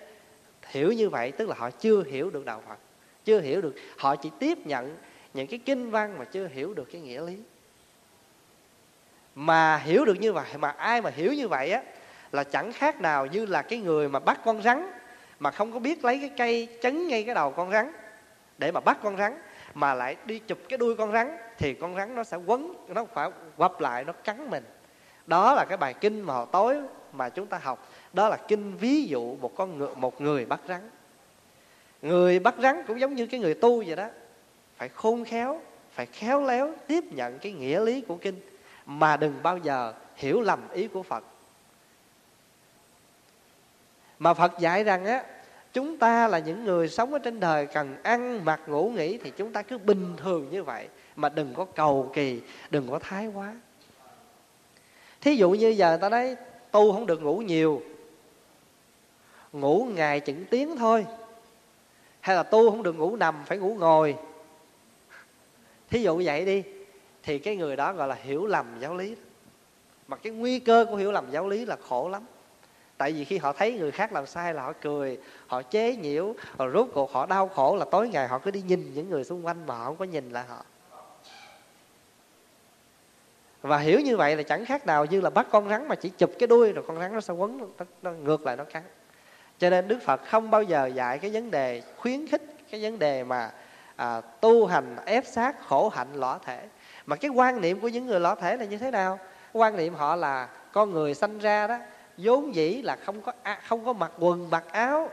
[0.67, 2.78] Hiểu như vậy tức là họ chưa hiểu được đạo phật
[3.25, 3.75] chưa hiểu được.
[3.97, 4.97] Họ chỉ tiếp nhận
[5.34, 7.38] những cái kinh văn mà chưa hiểu được cái nghĩa lý.
[9.36, 11.81] Mà hiểu được như vậy, mà ai mà hiểu như vậy á,
[12.31, 14.91] là chẳng khác nào như là cái người mà bắt con rắn
[15.39, 17.91] mà không có biết lấy cái cây chấn ngay cái đầu con rắn
[18.57, 19.41] để mà bắt con rắn,
[19.73, 23.05] mà lại đi chụp cái đuôi con rắn thì con rắn nó sẽ quấn, nó
[23.13, 24.63] phải quặp lại, nó cắn mình.
[25.27, 26.77] Đó là cái bài kinh mà hồi tối
[27.13, 27.89] mà chúng ta học.
[28.13, 30.89] Đó là kinh ví dụ một con ngựa, một người bắt rắn
[32.01, 34.07] người bắt rắn cũng giống như cái người tu vậy đó.
[34.77, 35.61] Phải khôn khéo,
[35.91, 38.39] phải khéo léo tiếp nhận cái nghĩa lý của kinh,
[38.85, 41.23] mà đừng bao giờ hiểu lầm ý của phật.
[44.19, 45.23] Mà phật dạy rằng á,
[45.73, 49.31] chúng ta là những người sống ở trên đời, cần ăn, mặc, ngủ, nghỉ thì
[49.37, 53.27] chúng ta cứ bình thường như vậy, mà đừng có cầu kỳ, đừng có thái
[53.27, 53.55] quá.
[55.21, 56.35] Thí dụ như giờ ta nói,
[56.71, 57.81] tu không được ngủ nhiều,
[59.53, 61.05] ngủ ngày chừng tiếng thôi
[62.21, 64.15] hay là tu không được ngủ nằm phải ngủ ngồi.
[65.89, 66.63] Thí dụ vậy đi
[67.23, 69.15] thì cái người đó gọi là hiểu lầm giáo lý
[70.07, 72.23] mà cái nguy cơ của hiểu lầm giáo lý là khổ lắm.
[72.97, 76.34] Tại vì khi họ thấy người khác làm sai là họ cười họ chế nhiễu
[76.57, 79.23] họ rốt cuộc họ đau khổ là tối ngày họ cứ đi nhìn những người
[79.23, 80.65] xung quanh mà họ không có nhìn lại họ.
[83.62, 86.10] Và hiểu như vậy là chẳng khác nào như là bắt con rắn mà chỉ
[86.10, 88.84] chụp cái đuôi rồi con rắn nó sẽ quấn nó, nó ngược lại nó cắn
[89.62, 93.00] cho nên đức phật không bao giờ dạy cái vấn đề khuyến khích cái vấn
[93.00, 93.52] đề mà
[93.95, 96.60] à, tu hành ép sát khổ hạnh lõa thể.
[97.06, 99.19] Mà cái quan niệm của những người lõa thể là như thế nào?
[99.54, 101.78] Quan niệm họ là con người sanh ra đó
[102.17, 103.32] vốn dĩ là không có
[103.67, 105.10] không có mặc quần mặc áo.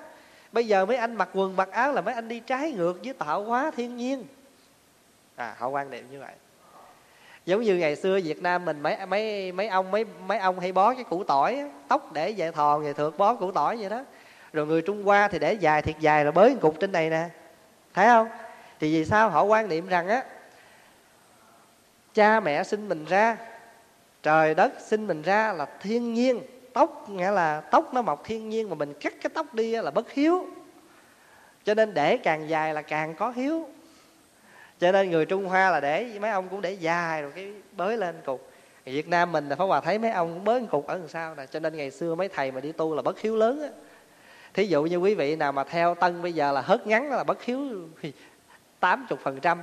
[0.52, 3.12] Bây giờ mấy anh mặc quần mặc áo là mấy anh đi trái ngược với
[3.12, 4.24] tạo hóa thiên nhiên.
[5.36, 6.32] À họ quan niệm như vậy.
[7.46, 10.72] Giống như ngày xưa Việt Nam mình mấy mấy mấy ông mấy mấy ông hay
[10.72, 14.04] bó cái củ tỏi tóc để về thòn về thượt bó củ tỏi vậy đó
[14.52, 17.28] rồi người Trung Hoa thì để dài thiệt dài là bới cục trên này nè.
[17.94, 18.28] Thấy không?
[18.80, 20.24] Thì vì sao họ quan niệm rằng á,
[22.14, 23.36] cha mẹ sinh mình ra,
[24.22, 26.40] trời đất sinh mình ra là thiên nhiên,
[26.72, 29.90] tóc, nghĩa là tóc nó mọc thiên nhiên mà mình cắt cái tóc đi là
[29.90, 30.46] bất hiếu.
[31.64, 33.68] Cho nên để càng dài là càng có hiếu.
[34.80, 37.96] Cho nên người trung hoa là để, mấy ông cũng để dài rồi cái bới
[37.96, 38.48] lên cục.
[38.84, 41.34] Việt nam mình là phải hòa thấy mấy ông cũng bới cục ở đằng sau
[41.34, 41.46] nè.
[41.46, 43.68] Cho nên ngày xưa mấy thầy mà đi tu là bất hiếu lớn á
[44.58, 47.24] thí dụ như quý vị nào mà theo tân bây giờ là hớt ngắn là
[47.24, 47.88] bất hiếu
[48.80, 49.62] tám chục phần trăm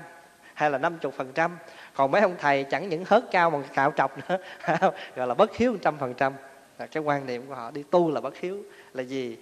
[0.54, 1.58] hay là năm chục phần trăm.
[1.96, 4.38] Còn mấy ông thầy chẳng những hớt cao mà cạo trọc nữa,
[5.16, 6.34] gọi là bất hiếu trăm phần trăm.
[6.80, 8.64] Là cái quan niệm của họ, đi tu là bất hiếu.
[8.94, 9.38] Là gì?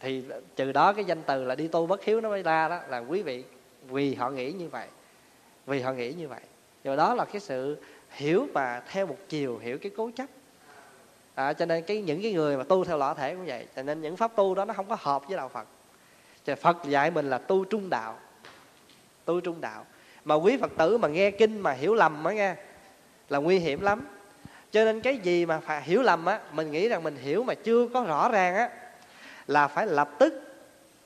[0.00, 0.24] Thì
[0.56, 2.98] trừ đó cái danh từ là đi tu bất hiếu nó mới ra đó, là
[2.98, 3.44] quý vị,
[3.88, 4.86] vì họ nghĩ như vậy,
[5.66, 6.40] vì họ nghĩ như vậy.
[6.84, 7.76] Rồi đó là cái sự
[8.10, 10.26] hiểu và theo một chiều, hiểu cái cố chấp
[11.34, 13.66] à, cho nên cái những cái người mà tu theo lõa thể cũng vậy.
[13.76, 15.66] Cho nên những pháp tu đó nó không có hợp với đạo phật.
[16.44, 18.18] Cho phật dạy mình là tu trung đạo.
[19.24, 19.86] Tu trung đạo.
[20.24, 22.54] Mà quý phật tử mà nghe kinh mà hiểu lầm á nghe
[23.28, 24.06] là nguy hiểm lắm.
[24.70, 27.54] Cho nên cái gì mà phải hiểu lầm á mình nghĩ rằng mình hiểu mà
[27.54, 28.70] chưa có rõ ràng á
[29.46, 30.42] là phải lập tức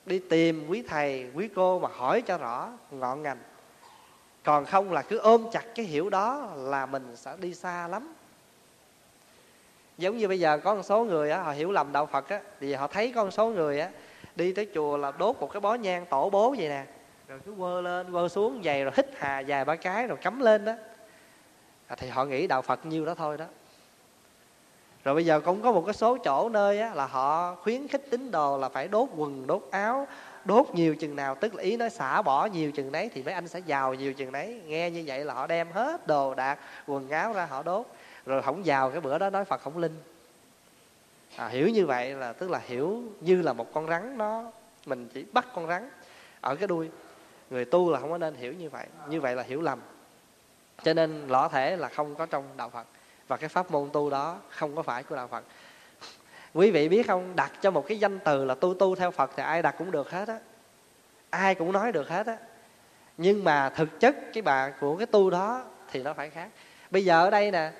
[0.05, 3.37] đi tìm quý thầy quý cô mà hỏi cho rõ ngọn ngành.
[4.43, 8.13] Còn không là cứ ôm chặt cái hiểu đó là mình sẽ đi xa lắm
[9.99, 12.39] giống như bây giờ có một số người á họ hiểu lầm đạo phật á
[12.59, 13.89] thì họ thấy có một số người á
[14.35, 16.85] đi tới chùa là đốt một cái bó nhang tổ bố vậy nè.
[17.27, 20.39] Rồi cứ quơ lên quơ xuống giày rồi hít hà dài ba cái rồi cắm
[20.39, 20.73] lên đó.
[21.87, 23.45] À, thì họ nghĩ đạo phật nhiêu đó thôi đó.
[25.03, 28.09] Rồi bây giờ cũng có một cái số chỗ nơi á, là họ khuyến khích
[28.09, 30.07] tín đồ là phải đốt quần đốt áo
[30.45, 33.33] đốt nhiều chừng nào tức là ý nói xả bỏ nhiều chừng đấy thì mấy
[33.33, 36.59] anh sẽ giàu nhiều chừng đấy nghe như vậy là họ đem hết đồ đạc
[36.87, 37.85] quần áo ra họ đốt
[38.25, 39.97] rồi không vào cái bữa đó nói phật không linh.
[41.35, 44.51] À, hiểu như vậy là tức là hiểu như là một con rắn nó
[44.85, 45.89] mình chỉ bắt con rắn
[46.41, 46.89] ở cái đuôi.
[47.49, 48.87] Người tu là không có nên hiểu như vậy.
[49.09, 49.79] Như vậy là hiểu lầm.
[50.83, 52.87] Cho nên lõ thể là không có trong đạo phật.
[53.27, 55.43] Và cái pháp môn tu đó không có phải của đạo phật.
[56.53, 57.35] Quý vị biết không?
[57.35, 59.91] Đặt cho một cái danh từ là tu tu theo phật thì ai đặt cũng
[59.91, 60.39] được hết á.
[61.29, 62.37] Ai cũng nói được hết á.
[63.17, 66.49] Nhưng mà thực chất cái bà của cái tu đó thì nó phải khác.
[66.91, 67.71] Bây giờ ở đây nè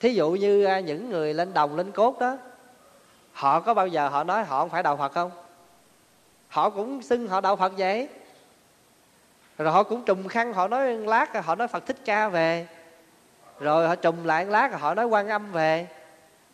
[0.00, 2.36] thí dụ như à, những người lên đồng, lên cốt đó,
[3.32, 5.30] họ có bao giờ họ nói họ không phải đạo phật không?
[6.48, 8.08] Họ cũng xưng họ đạo phật vậy.
[9.58, 12.66] Rồi họ cũng trùm khăn, họ nói lát, họ nói phật thích ca về.
[13.60, 15.86] Rồi họ trùm lại lát, họ nói quan âm về.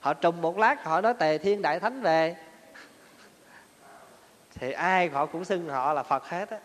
[0.01, 2.37] Họ trùm một lát, họ nói tề thiên đại thánh về.
[4.55, 6.59] Thì ai họ cũng xưng họ là phật hết á.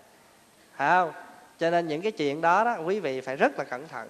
[0.75, 1.11] Phải không?
[1.59, 4.09] Cho nên những cái chuyện đó đó, quý vị phải rất là cẩn thận.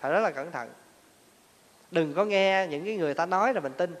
[0.00, 0.68] Phải rất là cẩn thận
[1.94, 3.94] đừng có nghe những cái người ta nói là mình tin.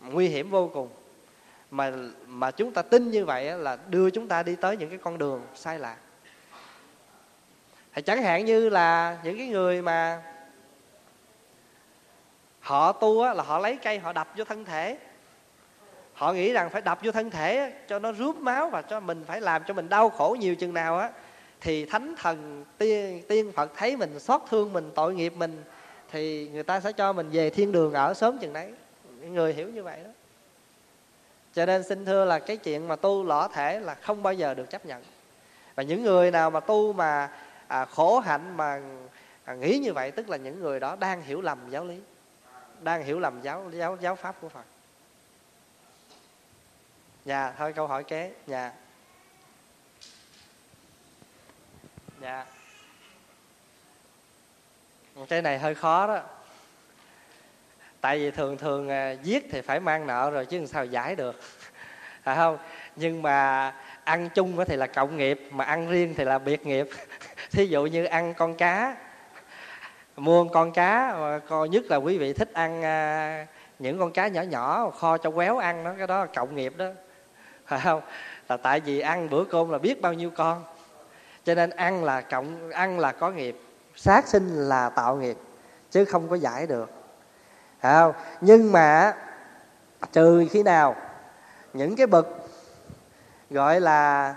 [0.00, 0.88] Nguy hiểm vô cùng.
[1.70, 1.92] Mà
[2.26, 5.18] mà chúng ta tin như vậy là đưa chúng ta đi tới những cái con
[5.18, 5.96] đường sai lạc.
[7.94, 10.22] Thì chẳng hạn như là những cái người mà
[12.60, 14.98] họ tu á, là họ lấy cây họ đập vô thân thể.
[16.14, 19.24] Họ nghĩ rằng phải đập vô thân thể cho nó rút máu và cho mình
[19.26, 21.10] phải làm cho mình đau khổ nhiều chừng nào á.
[21.60, 25.62] Thì thánh thần tiên tiên phật thấy mình xót thương mình tội nghiệp mình
[26.12, 28.72] thì người ta sẽ cho mình về thiên đường ở sớm chừng đấy.
[29.20, 30.10] Người hiểu như vậy đó.
[31.54, 34.54] Cho nên xin thưa là cái chuyện mà tu lõ thể là không bao giờ
[34.54, 35.02] được chấp nhận.
[35.74, 37.30] Và những người nào mà tu mà
[37.68, 38.80] à, khổ hạnh mà
[39.44, 42.00] à, nghĩ như vậy tức là những người đó đang hiểu lầm giáo lý
[42.80, 44.64] đang hiểu lầm giáo giáo giáo pháp của phật.
[47.24, 48.32] Dạ thôi câu hỏi kế.
[48.46, 48.72] Dạ.
[52.20, 52.46] Dạ
[55.28, 56.20] cái này hơi khó đó.
[58.00, 61.16] Tại vì thường thường à, giết thì phải mang nợ rồi chứ làm sao giải
[61.16, 61.40] được.
[62.22, 62.58] Phải à, không,
[62.96, 63.72] nhưng mà
[64.04, 66.88] ăn chung thì là cộng nghiệp, mà ăn riêng thì là biệt nghiệp.
[67.50, 68.96] Thí dụ như ăn con cá,
[70.16, 71.14] mua con cá
[71.48, 73.46] coi nhất là quý vị thích ăn à,
[73.78, 76.72] những con cá nhỏ nhỏ, kho cho quéo ăn đó, cái đó là cộng nghiệp
[76.76, 76.86] đó.
[77.66, 78.00] Phải không,
[78.48, 80.64] là tại vì ăn bữa cơm là biết bao nhiêu con.
[81.44, 83.56] Cho nên ăn là cộng, ăn là có nghiệp
[84.00, 85.36] sát sinh là tạo nghiệp
[85.90, 86.90] chứ không có giải được.
[87.82, 88.12] Không?
[88.40, 89.16] Nhưng mà
[90.12, 90.96] trừ khi nào
[91.72, 92.26] những cái bậc
[93.50, 94.34] gọi là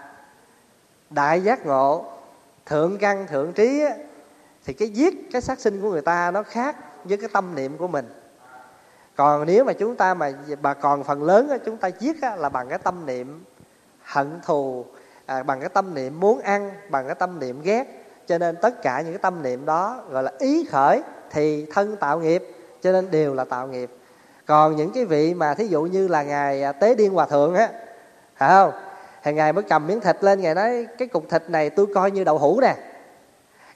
[1.10, 2.06] đại giác ngộ
[2.66, 3.96] thượng căn thượng trí á,
[4.66, 7.78] thì cái giết cái sát sinh của người ta nó khác với cái tâm niệm
[7.78, 8.06] của mình.
[9.16, 12.36] Còn nếu mà chúng ta mà bà còn phần lớn á, chúng ta giết á,
[12.36, 13.44] là bằng cái tâm niệm
[14.04, 14.86] hận thù
[15.26, 18.82] à, bằng cái tâm niệm muốn ăn bằng cái tâm niệm ghét cho nên tất
[18.82, 22.44] cả những cái tâm niệm đó gọi là ý khởi thì thân tạo nghiệp,
[22.82, 23.90] cho nên đều là tạo nghiệp.
[24.46, 27.56] Còn những cái vị mà thí dụ như là ngài à, tế điên hòa thượng
[27.56, 27.70] á,
[28.38, 28.72] phải không?
[29.24, 32.12] Thì ngài mới cầm miếng thịt lên, ngài nói, cái cục thịt này tôi coi
[32.12, 32.76] như đậu hũ nè.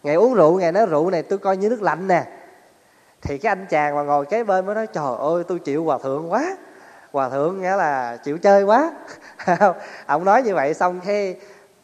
[0.03, 2.23] Ngài uống rượu, ngài nói, rượu này tôi coi như nước lạnh nè.
[3.21, 5.97] Thì cái anh chàng mà ngồi kế bên mới nói, trời ơi, tôi chịu hòa
[6.03, 6.58] thượng quá.
[7.12, 8.91] Hòa thượng nghĩa là chịu chơi quá.
[10.05, 11.36] Ông nói như vậy xong khi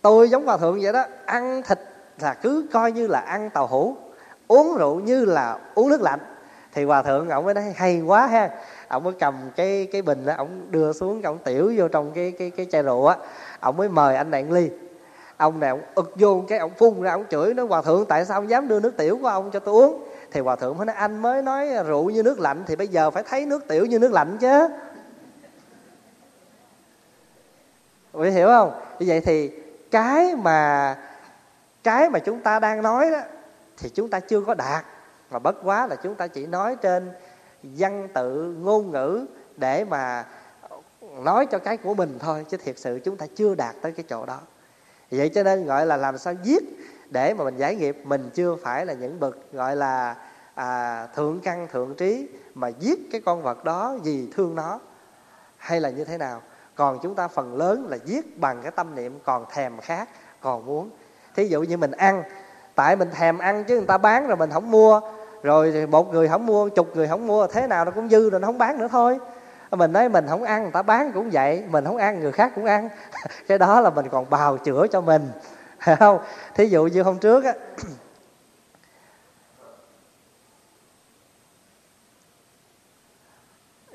[0.02, 1.80] tôi giống hòa thượng vậy đó, ăn thịt
[2.19, 3.95] là cứ coi như là ăn tàu hũ,
[4.47, 6.19] uống rượu như là uống nước lạnh.
[6.74, 8.50] Thì hòa thượng ông mới nói, hay quá ha.
[8.88, 12.32] Ông mới cầm cái cái bình đó ông đưa xuống ông tiểu vô trong cái
[12.39, 13.15] cái cái chai rượu á.
[13.60, 14.69] Ông mới mời anh này ly.
[15.38, 18.26] Ông này ông ực vô cái ông phun ra ông chửi nó hòa thượng, tại
[18.26, 20.04] sao ông dám đưa nước tiểu của ông cho tôi uống?
[20.32, 23.12] Thì hòa thượng mới nói, anh mới nói rượu như nước lạnh, thì bây giờ
[23.12, 24.67] phải thấy nước tiểu như nước lạnh chứ.
[28.13, 28.71] Quý hiểu không?
[29.00, 29.52] Như vậy thì
[29.91, 30.95] cái mà
[31.84, 33.19] cái mà chúng ta đang nói đó
[33.77, 34.86] thì chúng ta chưa có đạt.
[35.32, 37.12] Mà bất quá là chúng ta chỉ nói trên
[37.63, 39.25] văn tự ngôn ngữ
[39.58, 40.25] để mà
[41.19, 44.06] nói cho cái của mình thôi chứ thiệt sự chúng ta chưa đạt tới cái
[44.10, 44.40] chỗ đó.
[45.12, 46.63] Vậy cho nên gọi là làm sao giết
[47.10, 50.15] để mà mình giải nghiệp mình chưa phải là những bậc gọi là
[50.56, 54.79] à, thượng căn thượng trí mà giết cái con vật đó vì thương nó.
[55.58, 56.42] Hay là như thế nào?
[56.75, 60.10] Còn chúng ta phần lớn là giết bằng cái tâm niệm còn thèm khát
[60.42, 60.90] còn muốn
[61.36, 62.23] thí dụ như mình ăn
[62.75, 65.02] tại mình thèm ăn chứ người ta bán rồi mình không mua.
[65.44, 68.40] Rồi một người không mua chục người không mua thế nào nó cũng dư rồi
[68.40, 69.19] nó không bán nữa thôi.
[69.71, 72.52] Mình nói mình không ăn người ta bán cũng vậy mình không ăn người khác
[72.56, 72.90] cũng ăn.
[73.48, 75.32] Cái đó là mình còn bào chữa cho mình
[75.79, 76.19] phải không?
[76.56, 77.54] Thí dụ như hôm trước á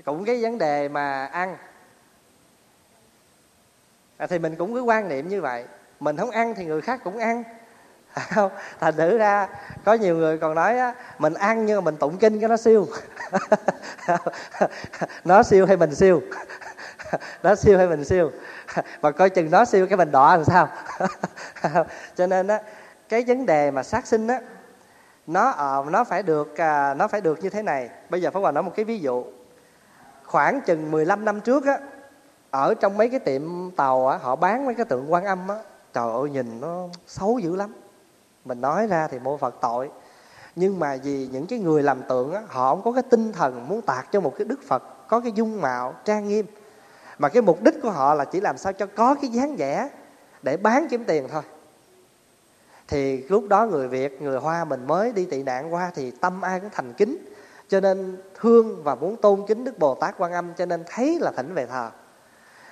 [0.05, 1.57] cũng cái vấn đề mà ăn
[4.16, 5.64] à, thì mình cũng cứ quan niệm như vậy
[6.01, 7.44] mình không ăn thì người khác cũng ăn.
[8.34, 8.51] Không?
[8.80, 9.49] Thành thử ra
[9.84, 12.57] có nhiều người còn nói á, mình ăn nhưng mà mình tụng kinh cho nó
[12.57, 12.86] siêu.
[15.24, 16.22] Nó siêu hay mình siêu?
[17.42, 18.30] Nó siêu hay mình siêu?
[19.01, 20.68] Và coi chừng nó siêu cái mình đỏ làm sao?
[22.16, 22.61] Cho nên á
[23.09, 24.40] cái vấn đề mà sát sinh á
[25.26, 27.90] nó ở nó phải được à, nó phải được như thế này.
[28.11, 29.24] Bây giờ phải Hòa nói một cái ví dụ.
[30.24, 31.78] Khoảng chừng 15 năm trước á
[32.51, 35.57] ở trong mấy cái tiệm tàu á họ bán mấy cái tượng quan âm á
[35.97, 37.74] trời ơi, nhìn nó xấu dữ lắm.
[38.44, 39.90] Mình nói ra thì mô phật tội.
[40.57, 43.68] Nhưng mà vì những cái người làm tượng á, họ không có cái tinh thần
[43.68, 46.47] muốn tạc cho một cái đức phật có cái dung mạo trang nghiêm.
[47.18, 49.88] Mà cái mục đích của họ là chỉ làm sao cho có cái dáng vẻ
[50.42, 51.42] để bán kiếm tiền thôi.
[52.88, 56.40] Thì lúc đó người việt, người hoa mình mới đi tị nạn qua thì tâm
[56.40, 57.16] ai cũng thành kính.
[57.68, 61.18] Cho nên thương và muốn tôn kính đức bồ tát quan âm, cho nên thấy
[61.20, 61.90] là thỉnh về thờ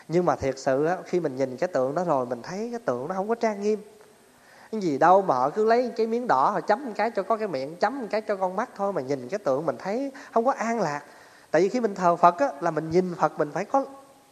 [0.08, 2.80] nhưng mà thiệt sự á, khi mình nhìn cái tượng đó rồi mình thấy cái
[2.84, 3.78] tượng nó không có trang nghiêm.
[4.72, 7.22] Cái gì đâu mà họ cứ lấy cái miếng đỏ họ chấm một cái cho
[7.22, 9.76] có cái miệng chấm một cái cho con mắt thôi mà nhìn cái tượng mình
[9.78, 11.00] thấy không có an lạc.
[11.50, 13.84] Tại vì khi mình thờ phật á, là mình nhìn phật mình phải có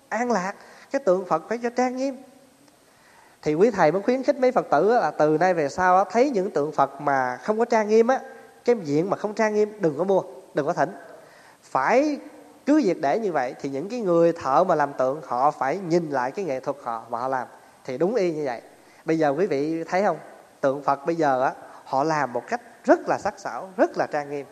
[0.09, 0.55] an lạc
[0.91, 2.17] cái tượng phật phải cho trang nghiêm.
[3.43, 6.05] Thì quý thầy mới khuyến khích mấy phật tử là từ nay về sau á,
[6.11, 8.21] thấy những tượng phật mà không có trang nghiêm á
[8.65, 10.23] cái diện mà không trang nghiêm đừng có mua
[10.55, 10.91] đừng có thỉnh.
[11.63, 12.19] Phải
[12.67, 15.79] cứ việc để như vậy thì những cái người thợ mà làm tượng, họ phải
[15.79, 17.47] nhìn lại cái nghệ thuật họ, mà họ làm.
[17.85, 18.61] Thì đúng y như vậy.
[19.05, 20.19] Bây giờ quý vị thấy không?
[20.61, 21.53] Tượng phật bây giờ á,
[21.85, 24.47] họ làm một cách rất là sắc sảo, rất là trang nghiêm.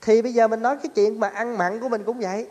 [0.00, 2.46] Thì bây giờ mình nói cái chuyện mà ăn mặn của mình cũng vậy.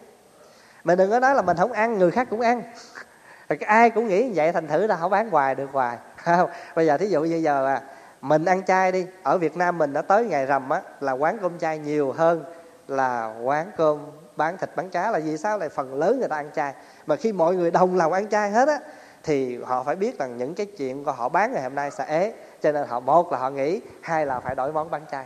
[0.83, 2.63] Mình đừng có nói là mình không ăn, người khác cũng ăn.
[3.47, 5.97] Cái ai cũng nghĩ như vậy, thành thử là không bán hoài được hoài.
[6.17, 6.49] Không?
[6.75, 7.81] Bây giờ thí dụ như giờ là
[8.21, 11.37] mình ăn chay đi, ở việt nam mình đã tới ngày rằm á, là quán
[11.41, 12.43] cơm chay nhiều hơn
[12.87, 13.99] là quán cơm
[14.41, 15.57] bán thịt bán cá là vì sao?
[15.57, 16.73] Lại phần lớn người ta ăn chay.
[17.05, 18.79] Mà khi mọi người đồng lòng ăn chay hết á
[19.23, 22.05] thì họ phải biết rằng những cái chuyện của họ bán ngày hôm nay sẽ
[22.05, 22.33] ế.
[22.61, 25.25] Cho nên họ một là họ nghĩ hai là phải đổi món bán chay.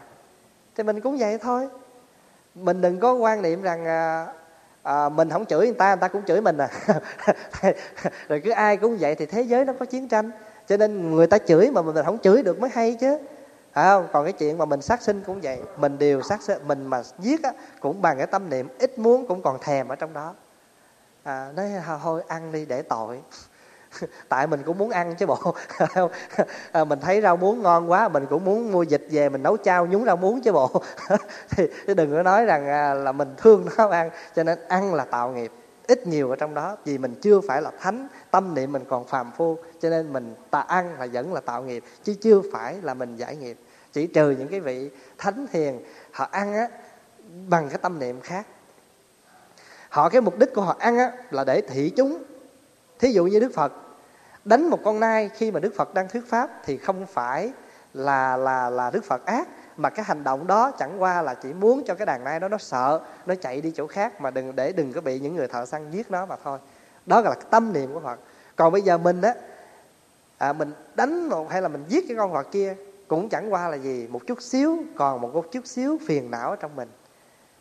[0.76, 1.68] Thì mình cũng vậy thôi.
[2.56, 4.28] Mình đừng có quan niệm rằng à,
[4.84, 6.70] à, mình không chửi người ta người ta cũng chửi mình à.
[8.28, 10.32] Rồi cứ ai cũng vậy thì thế giới nó có chiến tranh.
[10.68, 13.18] Cho nên người ta chửi mà mình không chửi được mới hay chứ
[13.76, 15.60] phải không còn cái chuyện mà mình sát sinh cũng vậy.
[15.78, 19.28] Mình đều sát sinh mình mà giết á, cũng bằng cái tâm niệm ít muốn
[19.28, 20.34] cũng còn thèm ở trong đó.
[21.24, 21.72] À, nói
[22.04, 23.22] thôi ăn đi để tội.
[24.30, 25.56] Tại mình cũng muốn ăn chứ bộ.
[26.72, 29.58] À, mình thấy rau muống ngon quá mình cũng muốn mua dịch về mình nấu
[29.58, 30.82] chao nhúng rau muống chứ bộ.
[31.50, 34.10] Thì đừng có nói rằng à, là mình thương nó ăn.
[34.36, 35.52] Cho nên ăn là tạo nghiệp
[35.88, 36.78] ít nhiều ở trong đó.
[36.86, 39.58] Vì mình chưa phải là thánh tâm niệm mình còn phàm phu.
[39.82, 43.16] Cho nên mình ta ăn là vẫn là tạo nghiệp chứ chưa phải là mình
[43.16, 43.58] giải nghiệp
[43.96, 45.80] chỉ trừ những cái vị thánh hiền
[46.12, 46.68] họ ăn á
[47.48, 48.48] bằng cái tâm niệm khác.
[49.90, 52.24] Họ cái mục đích của họ ăn á là để thị chúng.
[53.00, 53.74] Thí dụ như đức phật
[54.46, 57.52] đánh một con nai khi mà đức phật đang thuyết pháp thì không phải
[57.94, 61.54] là là là đức phật ác mà cái hành động đó chẳng qua là chỉ
[61.54, 64.56] muốn cho cái đàn nai đó nó sợ nó chạy đi chỗ khác mà đừng
[64.56, 66.60] để đừng có bị những người thợ săn giết nó mà thôi.
[67.06, 68.20] Đó là cái tâm niệm của phật.
[68.56, 69.34] Còn bây giờ mình á
[70.38, 72.76] à, mình đánh một hay là mình giết cái con vật kia
[73.08, 76.56] cũng chẳng qua là gì một chút xíu còn một chút xíu phiền não ở
[76.56, 76.90] trong mình.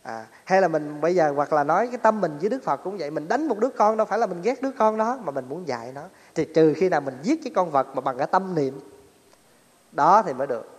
[0.02, 2.76] À, hay là mình bây giờ hoặc là nói cái tâm mình với đức phật
[2.84, 5.18] cũng vậy mình đánh một đứa con đâu phải là mình ghét đứa con đó
[5.24, 6.02] mà mình muốn dạy nó.
[6.34, 8.80] Thì trừ khi nào mình giết cái con vật mà bằng cái tâm niệm
[9.92, 10.70] đó thì mới được.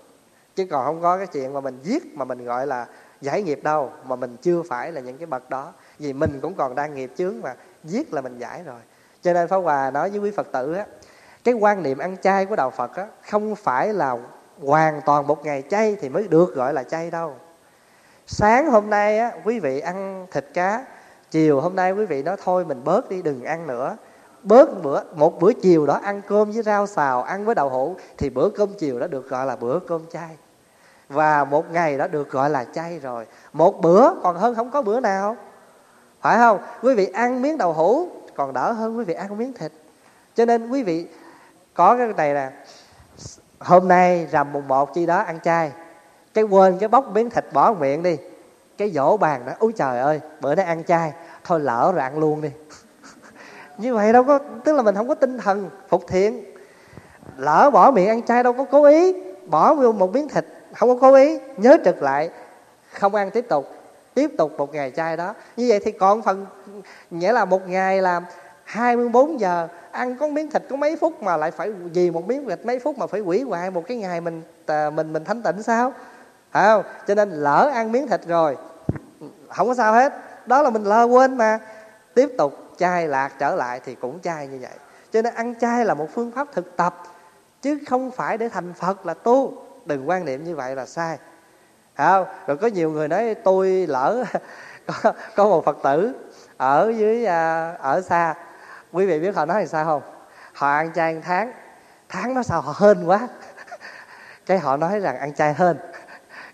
[0.55, 2.87] Chứ còn không có cái chuyện mà mình giết mà mình gọi là
[3.21, 5.73] giải nghiệp đâu mà mình chưa phải là những cái bậc đó.
[5.99, 8.79] Vì mình cũng còn đang nghiệp chướng mà giết là mình giải rồi.
[9.21, 10.85] Cho nên pháp hòa nói với quý phật tử á
[11.43, 14.17] cái quan niệm ăn chay của đạo phật á không phải là
[14.63, 17.33] hoàn toàn một ngày chay thì mới được gọi là chay đâu.
[18.27, 20.85] Sáng hôm nay á, quý vị ăn thịt cá,
[21.31, 23.97] chiều hôm nay quý vị nói thôi mình bớt đi, đừng ăn nữa.
[24.43, 27.95] Bớt bữa, một bữa chiều đó ăn cơm với rau xào, ăn với đậu hũ
[28.17, 30.37] thì bữa cơm chiều đó được gọi là bữa cơm chay.
[31.09, 33.25] Và một ngày đó được gọi là chay rồi.
[33.53, 35.37] Một bữa, còn hơn không có bữa nào.
[36.21, 36.59] Phải không?
[36.81, 39.71] Quý vị ăn miếng đậu hũ, còn đỡ hơn quý vị ăn miếng thịt.
[40.35, 41.07] Cho nên quý vị
[41.73, 42.51] có cái này nè
[43.59, 45.71] hôm nay rằm mùng một chi đó ăn chay.
[46.33, 48.17] Cái quên cái bóc miếng thịt bỏ miệng đi.
[48.77, 51.13] Cái dỗ bàn đó, úi trời ơi, bữa nay ăn chay.
[51.43, 52.49] Thôi lỡ rồi ăn luôn đi.
[53.77, 56.45] Như vậy đâu có, tức là mình không có tinh thần phục thiện.
[57.37, 59.13] Lỡ bỏ miệng ăn chay đâu có cố ý.
[59.45, 60.45] Bỏ vô một miếng thịt,
[60.75, 61.39] không có cố ý.
[61.57, 62.29] Nhớ trực lại,
[62.91, 63.71] không ăn tiếp tục.
[64.13, 65.33] Tiếp tục một ngày chay đó.
[65.57, 66.45] Như vậy thì còn phần,
[67.09, 68.23] nghĩa là một ngày làm
[68.65, 72.49] 24 giờ ăn có miếng thịt có mấy phút mà lại phải vì một miếng
[72.49, 75.63] thịt mấy phút mà phải quỷ hoại một cái ngày mình mình mình thanh tịnh
[75.63, 75.93] sao?
[76.51, 76.83] Phải không?
[77.07, 78.57] Cho nên lỡ ăn miếng thịt rồi
[79.49, 80.13] không có sao hết.
[80.45, 81.59] Đó là mình lơ quên mà.
[82.13, 84.77] Tiếp tục chay lạc trở lại thì cũng chay như vậy.
[85.11, 87.03] Cho nên ăn chay là một phương pháp thực tập
[87.61, 89.53] chứ không phải để thành phật là tu.
[89.85, 91.17] Đừng quan niệm như vậy là sai.
[91.97, 92.25] Không?
[92.47, 94.23] Rồi có nhiều người nói tôi lỡ
[94.85, 96.13] có, có một phật tử
[96.57, 98.35] ở dưới à, ở xa
[98.95, 100.01] quý vị biết họ nói là sao không?
[100.53, 101.51] Họ ăn chay ăn tháng.
[102.09, 103.27] Tháng nó sao họ hên quá.
[104.45, 105.77] Cái họ nói rằng ăn chay hên.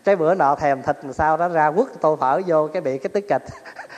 [0.04, 2.98] Cái bữa nọ thèm thịt làm sao đó ra quất tô phở vô cái bị
[2.98, 3.44] cái tức kịch.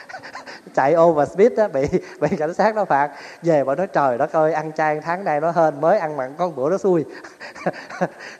[0.74, 1.88] Chạy over speed đó bị
[2.20, 3.10] bị cảnh sát nó phạt.
[3.42, 6.34] Về bọn nói trời đất ơi ăn chay tháng này nó hên mới ăn mặn
[6.38, 7.04] con bữa nó xui.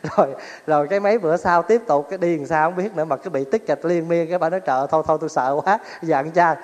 [0.02, 0.34] Rồi
[0.66, 3.16] rồi cái mấy bữa sau tiếp tục cái đi làm sao không biết nữa mà
[3.16, 5.78] cứ bị tích kịch liên miên cái bà nói trời thôi thôi tôi sợ quá
[6.02, 6.56] giờ ăn chay.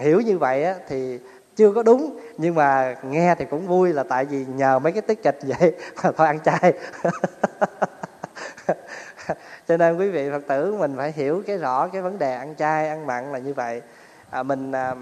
[0.00, 1.18] Hiểu như vậy á, thì
[1.56, 5.02] chưa có đúng nhưng mà nghe thì cũng vui là tại vì nhờ mấy cái
[5.02, 6.72] tiết kịch vậy mà thôi ăn chay.
[9.68, 12.54] Cho nên quý vị phật tử mình phải hiểu cái rõ cái vấn đề ăn
[12.58, 13.82] chay ăn mặn là như vậy.
[14.30, 14.94] À, mình à,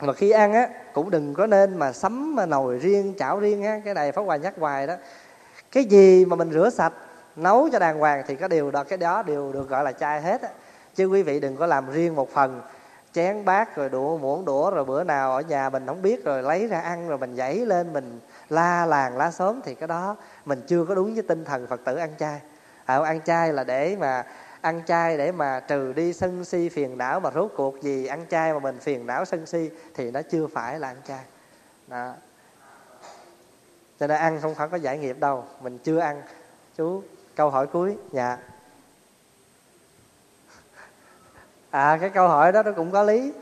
[0.00, 3.62] mà khi ăn á cũng đừng có nên mà sắm mà nồi riêng chảo riêng
[3.64, 4.94] á cái này pháp hoài nhắc hoài đó.
[5.72, 6.92] Cái gì mà mình rửa sạch
[7.36, 10.20] nấu cho đàng hoàng thì có điều đó cái đó đều được gọi là chay
[10.20, 10.48] hết á.
[10.94, 12.60] Chứ quý vị đừng có làm riêng một phần
[13.12, 16.42] chén bát rồi đũa muỗng đũa rồi bữa nào ở nhà mình không biết rồi
[16.42, 20.16] lấy ra ăn rồi mình dãy lên mình la làng lá xóm thì cái đó
[20.44, 22.40] mình chưa có đúng với tinh thần phật tử ăn chay.
[22.84, 24.24] À, ăn chay là để mà
[24.60, 28.26] ăn chay để mà trừ đi sân si phiền não mà rốt cuộc gì ăn
[28.30, 31.24] chay mà mình phiền não sân si thì nó chưa phải là ăn chay.
[31.86, 32.12] Đó.
[34.00, 36.22] Cho nên ăn không phải có giải nghiệp đâu mình chưa ăn.
[36.76, 37.02] Chú
[37.34, 37.96] câu hỏi cuối.
[38.12, 38.38] Dạ.
[41.70, 43.32] À cái câu hỏi đó nó cũng có lý.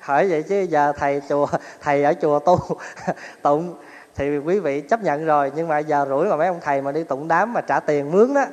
[0.00, 1.46] Hỏi vậy chứ giờ thầy chùa
[1.80, 2.58] thầy ở chùa tu
[3.42, 3.76] tụng
[4.14, 5.52] thì quý vị chấp nhận rồi.
[5.54, 8.10] Nhưng mà giờ rủi mà mấy ông thầy mà đi tụng đám mà trả tiền
[8.10, 8.44] mướn đó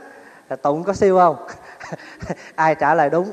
[0.50, 1.48] là tụng có siêu không?
[2.56, 3.32] Ai trả lời đúng?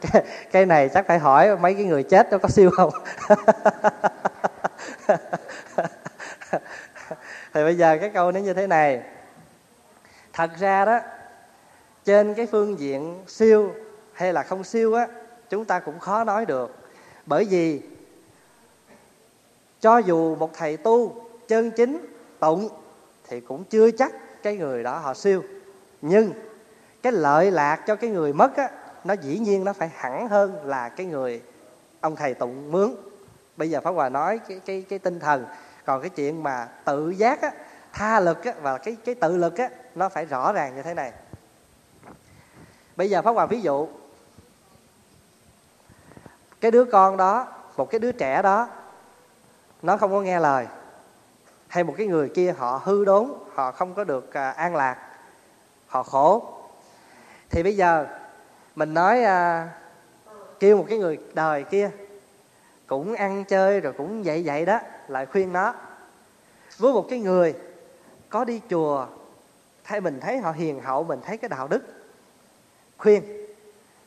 [0.00, 2.90] Cái, cái này chắc phải hỏi mấy cái người chết nó có siêu không?
[7.54, 9.02] Thì bây giờ cái câu nó như thế này.
[10.32, 11.00] Thật ra đó
[12.08, 13.72] trên cái phương diện siêu
[14.12, 15.08] hay là không siêu á,
[15.50, 16.76] chúng ta cũng khó nói được.
[17.26, 17.80] Bởi vì
[19.80, 22.06] cho dù một thầy tu chân chính,
[22.38, 22.68] tụng
[23.28, 25.42] thì cũng chưa chắc cái người đó họ siêu.
[26.02, 26.32] Nhưng
[27.02, 28.70] cái lợi lạc cho cái người mất á,
[29.04, 31.42] nó dĩ nhiên nó phải hẳn hơn là cái người
[32.00, 32.94] ông thầy tụng mướn.
[33.56, 35.46] Bây giờ pháp hòa nói cái cái cái tinh thần.
[35.84, 37.50] Còn cái chuyện mà tự giác á,
[37.92, 40.94] tha lực á, và cái cái tự lực á, nó phải rõ ràng như thế
[40.94, 41.12] này
[42.98, 43.88] bây giờ pháp hòa ví dụ.
[46.60, 47.46] Cái đứa con đó
[47.76, 48.68] một cái đứa trẻ đó
[49.82, 50.66] nó không có nghe lời.
[51.68, 54.98] Hay một cái người kia họ hư đốn họ không có được à, an lạc
[55.86, 56.52] họ khổ.
[57.50, 58.06] Thì bây giờ
[58.76, 59.68] mình nói à,
[60.60, 61.90] kêu một cái người đời kia
[62.86, 65.74] cũng ăn chơi rồi cũng vậy vậy đó lại khuyên nó.
[66.78, 67.54] Với một cái người
[68.28, 69.06] có đi chùa
[69.84, 71.97] thay mình thấy họ hiền hậu mình thấy cái đạo đức
[72.98, 73.22] khuyên.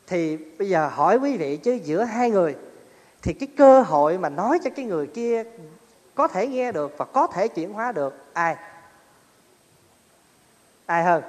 [0.07, 2.55] Thì bây giờ hỏi quý vị chứ giữa hai người,
[3.21, 5.43] thì cái cơ hội mà nói cho cái người kia
[6.15, 8.55] có thể nghe được và có thể chuyển hóa được ai?
[10.85, 11.23] Ai hơn?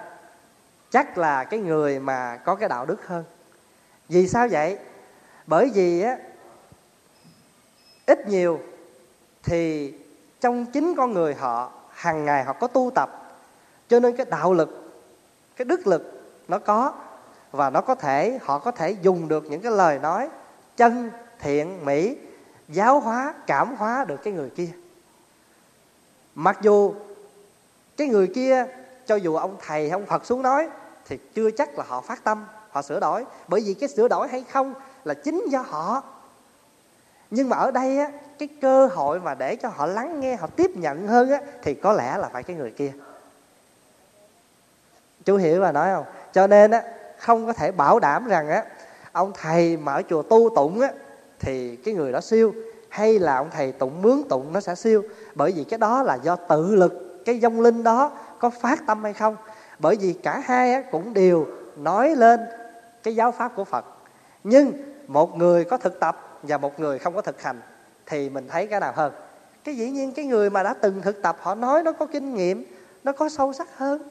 [0.91, 3.25] Chắc là cái người mà có cái đạo đức hơn.
[4.09, 4.79] Vì sao vậy?
[5.47, 6.19] Bởi vì á,
[8.07, 8.61] ít nhiều
[9.43, 9.95] thì
[10.41, 13.39] trong chính con người họ, hàng ngày họ có tu tập.
[13.89, 14.93] Cho nên cái đạo lực,
[15.57, 16.95] cái đức lực nó có
[17.53, 20.29] và nó có thể, họ có thể dùng được những cái lời nói
[20.77, 22.17] chân, thiện, mỹ,
[22.69, 24.69] giáo hóa, cảm hóa được cái người kia.
[26.35, 26.95] Mặc dù
[27.97, 28.67] cái người kia,
[29.07, 30.69] cho dù ông thầy hay ông phật xuống nói,
[31.09, 33.25] thì chưa chắc là họ phát tâm, họ sửa đổi.
[33.49, 34.75] Bởi vì cái sửa đổi hay không
[35.05, 36.03] là chính do họ.
[37.31, 40.47] Nhưng mà ở đây á, cái cơ hội mà để cho họ lắng nghe, họ
[40.47, 42.93] tiếp nhận hơn á, thì có lẽ là phải cái người kia.
[45.25, 46.05] Chú hiểu và nói không?
[46.33, 46.83] Cho nên á
[47.23, 48.65] không có thể bảo đảm rằng á
[49.13, 50.89] ông thầy mà ở chùa tu tụng á
[51.41, 52.55] thì cái người đó siêu
[52.89, 55.03] hay là ông thầy tụng mướn tụng nó sẽ siêu.
[55.35, 59.05] Bởi vì cái đó là do tự lực cái dông linh đó có phát tâm
[59.05, 59.37] hay không.
[59.79, 61.47] Bởi vì cả hai á, cũng đều
[61.77, 62.41] nói lên
[63.03, 63.85] cái giáo pháp của phật.
[64.45, 64.73] Nhưng
[65.07, 67.61] một người có thực tập và một người không có thực hành
[68.07, 69.13] thì mình thấy cái nào hơn?
[69.65, 72.35] Cái dĩ nhiên cái người mà đã từng thực tập họ nói nó có kinh
[72.35, 72.65] nghiệm
[73.05, 74.03] nó có sâu sắc hơn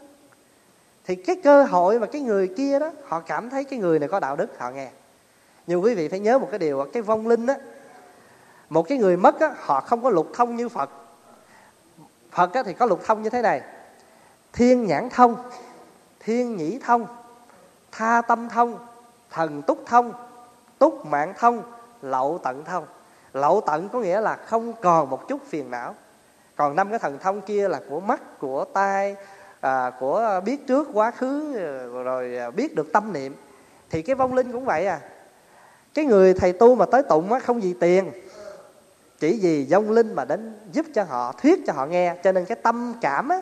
[1.05, 4.09] thì cái cơ hội mà cái người kia đó, họ cảm thấy cái người này
[4.09, 4.89] có đạo đức, họ nghe.
[5.67, 7.55] Nhưng quý vị phải nhớ một cái điều cái vong linh á,
[8.69, 10.89] một cái người mất á, họ không có lục thông như phật.
[12.31, 13.61] Phật á thì có lục thông như thế này.
[14.53, 15.35] Thiên nhãn thông,
[16.19, 17.05] thiên nhĩ thông,
[17.91, 18.77] tha tâm thông,
[19.29, 20.13] thần túc thông,
[20.79, 21.63] túc mạng thông,
[22.01, 22.85] lậu tận thông.
[23.33, 25.95] Lậu tận có nghĩa là không còn một chút phiền não.
[26.55, 29.15] Còn năm cái thần thông kia là của mắt, của tai
[29.61, 31.53] à, của biết trước quá khứ
[32.03, 33.35] rồi biết được tâm niệm
[33.89, 34.99] thì cái vong linh cũng vậy à.
[35.93, 38.11] Cái người thầy tu mà tới tụng á không gì tiền
[39.19, 42.15] chỉ vì vong linh mà đến giúp cho họ thuyết cho họ nghe.
[42.23, 43.41] Cho nên cái tâm cảm á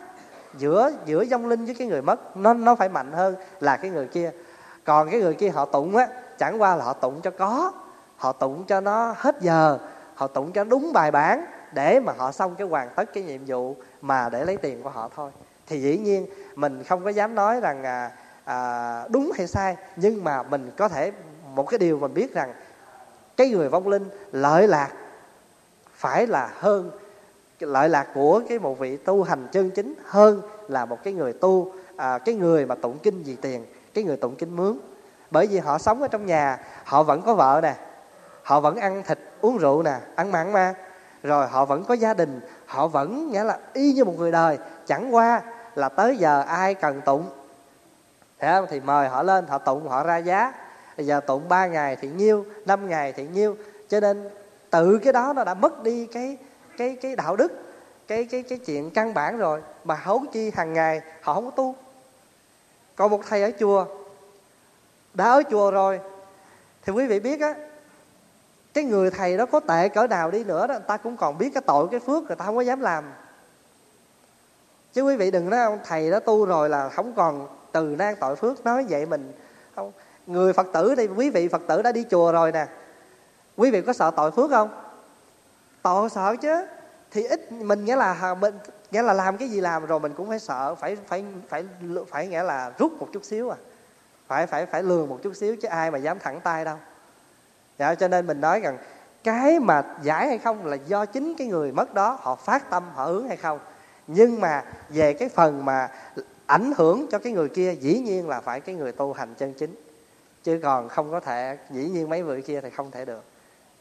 [0.58, 3.92] giữa giữa vong linh với cái người mất nó nó phải mạnh hơn là cái
[3.92, 4.32] người kia.
[4.84, 6.08] Còn cái người kia họ tụng á
[6.38, 7.72] chẳng qua là họ tụng cho có
[8.18, 9.78] họ tụng cho nó hết giờ
[10.16, 13.42] họ tụng cho đúng bài bản để mà họ xong cái hoàn tất cái nhiệm
[13.46, 15.32] vụ mà để lấy tiền của họ thôi
[15.70, 18.12] thì dĩ nhiên mình không có dám nói rằng à,
[18.44, 21.12] à, đúng hay sai nhưng mà mình có thể
[21.56, 22.54] một cái điều mình biết rằng
[23.38, 24.90] cái người vong linh lợi lạc
[25.94, 26.92] phải là hơn
[27.60, 31.34] lợi lạc của cái một vị tu hành chân chính hơn là một cái người
[31.34, 34.78] tu à, cái người mà tụng kinh vì tiền cái người tụng kinh mướn.
[35.32, 37.76] Bởi vì họ sống ở trong nhà họ vẫn có vợ nè
[38.44, 40.74] họ vẫn ăn thịt uống rượu nè ăn mặn mà.
[41.24, 44.58] Rồi họ vẫn có gia đình họ vẫn nghĩa là y như một người đời.
[44.88, 45.42] Chẳng qua
[45.80, 47.30] là tới giờ ai cần tụng?
[48.70, 50.54] Thì mời họ lên, họ tụng, họ ra giá.
[50.98, 53.58] Bây giờ tụng 3 ngày thì nhiêu, năm ngày thì nhiêu.
[53.90, 54.30] Cho nên
[54.70, 56.38] tự cái đó nó đã mất đi cái
[56.78, 57.52] cái cái đạo đức,
[58.08, 61.52] cái cái cái chuyện căn bản rồi, mà hấu chi hàng ngày họ không có
[61.52, 61.76] tu.
[62.96, 63.86] Còn một thầy ở chùa,
[65.14, 66.00] đã ở chùa rồi,
[66.86, 67.56] thì quý vị biết á,
[68.74, 71.38] cái người thầy đó có tệ cỡ nào đi nữa đó, người ta cũng còn
[71.38, 73.04] biết cái tội, cái phước người ta không có dám làm
[74.94, 78.16] chứ quý vị đừng nói ông thầy đó tu rồi là không còn từ nan
[78.20, 78.66] tội phước.
[78.66, 79.34] Nói vậy mình
[79.76, 79.92] không
[80.28, 82.68] người phật tử đây quý vị phật tử đã đi chùa rồi nè.
[83.58, 84.70] Quý vị có sợ tội phước không?
[85.82, 86.66] Tội sợ chứ.
[87.12, 88.54] Thì ít mình nghĩa là mình
[88.92, 91.66] nghĩa là làm cái gì làm rồi mình cũng phải sợ phải phải phải
[92.10, 93.58] phải nghĩa là rút một chút xíu à.
[94.28, 96.78] Phải phải phải lường một chút xíu chứ ai mà dám thẳng tay đâu.
[97.80, 98.78] Dạ, cho nên mình nói rằng
[99.24, 102.84] cái mà giải hay không là do chính cái người mất đó họ phát tâm
[102.96, 103.60] họ hướng hay không
[104.12, 105.90] nhưng mà về cái phần mà
[106.46, 109.54] ảnh hưởng cho cái người kia, dĩ nhiên là phải cái người tu hành chân
[109.54, 109.76] chính.
[110.44, 113.24] Chứ còn không có thể, dĩ nhiên mấy người kia thì không thể được.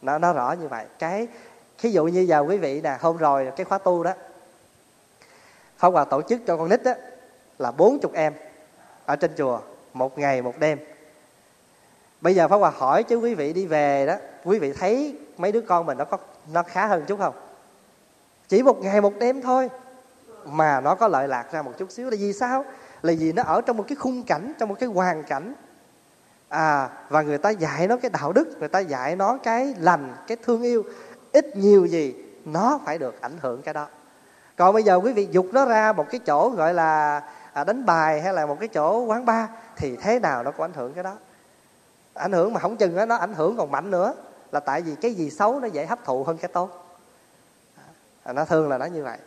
[0.03, 0.85] Nó nó rõ như vậy.
[0.99, 1.29] Cái
[1.81, 4.13] ví dụ như giờ quý vị nè, hôm rồi cái khóa tu đó,
[5.79, 6.93] Pháp Hòa tổ chức cho con nít đó
[7.59, 8.33] là bốn chục em
[9.07, 9.61] ở trên chùa,
[9.93, 10.79] một ngày, một đêm.
[12.21, 15.53] Bây giờ Pháp Hòa hỏi chứ quý vị đi về đó, quý vị thấy mấy
[15.53, 16.19] đứa con mình nó có,
[16.53, 17.35] nó khá hơn chút không?
[18.49, 19.69] Chỉ một ngày, một đêm thôi
[20.51, 22.65] mà nó có lợi lạc ra một chút xíu là vì sao?
[23.03, 25.55] Là vì nó ở trong một cái khung cảnh trong một cái hoàn cảnh.
[26.49, 30.15] À và người ta dạy nó cái đạo đức người ta dạy nó cái lành
[30.27, 30.83] cái thương yêu.
[31.33, 33.87] Ít nhiều gì nó phải được ảnh hưởng cái đó.
[34.57, 37.23] Còn bây giờ quý vị dục nó ra một cái chỗ gọi là
[37.53, 40.65] à, đánh bài hay là một cái chỗ quán bar thì thế nào nó có
[40.65, 41.17] ảnh hưởng cái đó.
[42.15, 44.15] Ảnh hưởng mà không chừng đó, nó ảnh hưởng còn mạnh nữa.
[44.53, 46.99] Là tại vì cái gì xấu nó dễ hấp thụ hơn cái tốt.
[48.23, 49.19] À, nó thường là nó như vậy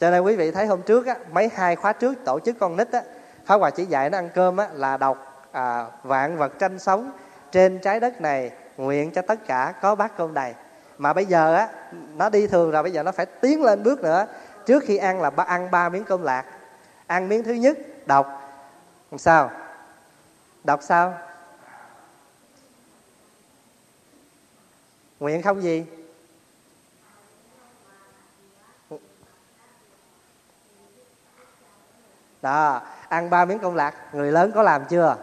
[0.00, 2.76] cho nên quý vị thấy hôm trước á, mấy hai khóa trước tổ chức con
[2.76, 3.02] nít á
[3.44, 7.10] Pháp Hòa chỉ dạy nó ăn cơm á, là đọc à, vạn vật tranh sống
[7.52, 10.54] trên trái đất này nguyện cho tất cả có bát cơm đầy.
[10.98, 11.68] Mà bây giờ á
[12.16, 14.26] nó đi thường rồi bây giờ nó phải tiến lên bước nữa.
[14.66, 16.44] Trước khi ăn là ba ăn ba miếng cơm lạc.
[17.06, 18.52] Ăn miếng thứ nhất đọc.
[19.10, 19.50] Làm sao?
[20.64, 21.14] Đọc sao?
[25.20, 25.86] Nguyện không gì?
[32.42, 35.16] Đó, ăn ba miếng công lạc, người lớn có làm chưa?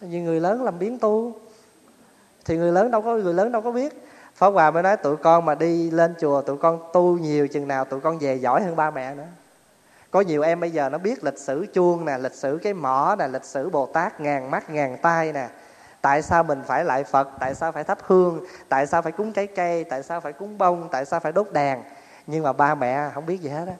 [0.00, 1.32] Như người lớn làm biến tu.
[2.44, 4.08] Thì người lớn đâu có, người lớn đâu có biết.
[4.34, 7.68] Pháp Hòa mới nói tụi con mà đi lên chùa, tụi con tu nhiều chừng
[7.68, 9.26] nào tụi con về giỏi hơn ba mẹ nữa.
[10.10, 13.16] Có nhiều em bây giờ nó biết lịch sử chuông nè, lịch sử cái mỏ
[13.18, 15.48] nè, lịch sử bồ tát, ngàn mắt, ngàn tay nè.
[16.00, 17.28] Tại sao mình phải lại phật?
[17.40, 18.44] Tại sao phải thắp hương?
[18.68, 19.84] Tại sao phải cúng trái cây?
[19.84, 20.88] Tại sao phải cúng bông?
[20.92, 21.82] Tại sao phải đốt đèn?
[22.26, 23.74] Nhưng mà ba mẹ không biết gì hết á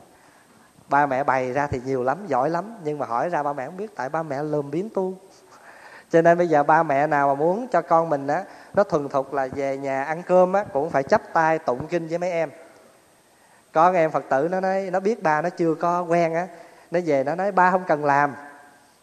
[0.93, 3.67] ba mẹ bày ra thì nhiều lắm, giỏi lắm, nhưng mà hỏi ra ba mẹ
[3.67, 5.15] không biết, tại ba mẹ lườm biến tu.
[6.11, 9.09] Cho nên bây giờ ba mẹ nào mà muốn cho con mình á, nó thuần
[9.09, 12.31] thục là về nhà ăn cơm á, cũng phải chấp tay tụng kinh với mấy
[12.31, 12.51] em.
[13.73, 16.47] Con em phật tử nó nói, nó biết ba nó chưa có quen á,
[16.91, 18.35] nó về nó nói, ba không cần làm,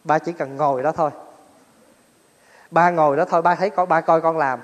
[0.04, 1.10] ba chỉ cần ngồi đó thôi.
[2.70, 4.60] Ba ngồi đó thôi, ba thấy con, ba coi con làm.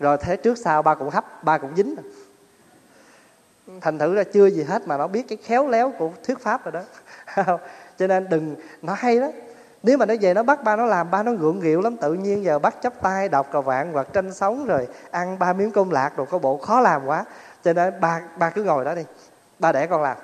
[0.00, 1.96] Rồi thế trước sau ba cũng hấp, ba cũng dính.
[3.68, 3.74] Ừ.
[3.80, 6.64] thành thử ra chưa gì hết mà nó biết cái khéo léo của thuyết pháp
[6.64, 6.82] rồi đó.
[7.98, 9.28] Cho nên đừng, nó hay đó
[9.82, 11.96] nếu mà nó về nó bắt ba nó làm, ba nó gượng gịu lắm.
[11.96, 15.52] Tự nhiên giờ bắt chắp tay, đọc cầu vạn hoặc tranh sống rồi ăn ba
[15.52, 17.24] miếng cơm lạc rồi có bộ khó làm quá.
[17.64, 19.02] Cho nên ba ba cứ ngồi đó đi.
[19.58, 20.16] Ba để con làm.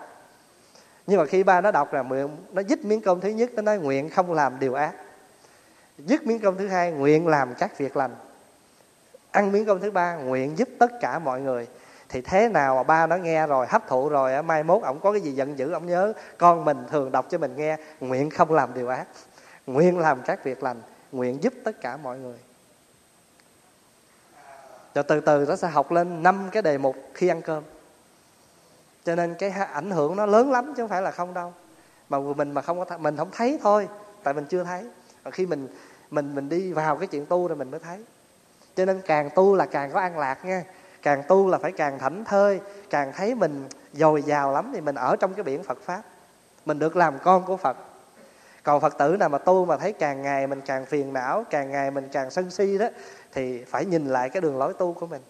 [1.06, 3.62] Nhưng mà khi ba nó đọc là nguyện nó dứt miếng cơm thứ nhất, nó
[3.62, 4.92] nói nguyện không làm điều ác.
[5.98, 8.14] Dứt miếng cơm thứ hai, nguyện làm các việc lành.
[9.30, 11.66] Ăn miếng cơm thứ ba, nguyện giúp tất cả mọi người
[12.14, 15.12] thì thế nào mà ba nó nghe rồi, hấp thụ rồi mai mốt ổng có
[15.12, 18.52] cái gì giận dữ, ổng nhớ, con mình thường đọc cho mình nghe, nguyện không
[18.52, 19.06] làm điều ác,
[19.66, 22.38] nguyện làm các việc lành, nguyện giúp tất cả mọi người.
[24.94, 27.62] Rồi từ từ nó sẽ học lên năm cái đề mục khi ăn cơm.
[29.04, 31.52] Cho nên cái ảnh hưởng nó lớn lắm chứ không phải là không đâu.
[32.08, 33.88] Mà mình mà không có mình không thấy thôi,
[34.22, 34.84] tại mình chưa thấy.
[35.22, 35.68] Và khi mình
[36.10, 38.04] mình mình đi vào cái chuyện tu rồi mình mới thấy.
[38.76, 40.64] Cho nên càng tu là càng có an lạc nha
[41.04, 44.94] càng tu là phải càng thảnh thơi, càng thấy mình dồi dào lắm thì mình
[44.94, 46.02] ở trong cái biển phật pháp.
[46.64, 47.76] Mình được làm con của phật.
[48.62, 51.70] Còn phật tử nào mà tu mà thấy càng ngày mình càng phiền não, càng
[51.70, 52.86] ngày mình càng sân si đó,
[53.32, 55.22] thì phải nhìn lại cái đường lối tu của mình.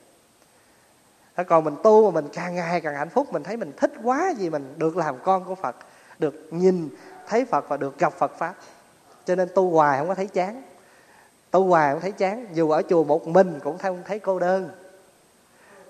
[1.46, 4.32] Còn mình tu mà mình càng ngày càng hạnh phúc, mình thấy mình thích quá
[4.36, 5.76] gì mình được làm con của phật,
[6.18, 6.88] được nhìn,
[7.26, 8.54] thấy phật và được gặp phật pháp.
[9.24, 10.62] Cho nên tu hoài không có thấy chán.
[11.50, 14.70] Tu hoài không thấy chán, dù ở chùa một mình cũng không thấy cô đơn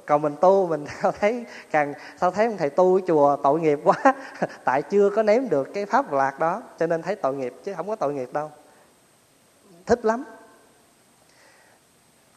[0.06, 3.60] còn mình tu mình sao thấy càng sao thấy ông thầy tu ở chùa tội
[3.60, 3.96] nghiệp quá?
[4.64, 7.74] Tại chưa có ném được cái pháp lạc đó cho nên thấy tội nghiệp chứ
[7.76, 8.50] không có tội nghiệp đâu.
[9.86, 10.24] Thích lắm.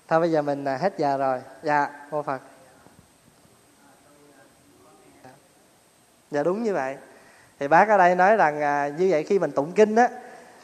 [0.08, 1.42] Thôi bây giờ mình à, hết giờ rồi.
[1.64, 2.42] Dạ mô phật.
[6.32, 6.98] Dạ đúng như vậy.
[7.60, 10.10] Thì bác ở đây nói rằng à, như vậy khi mình tụng kinh á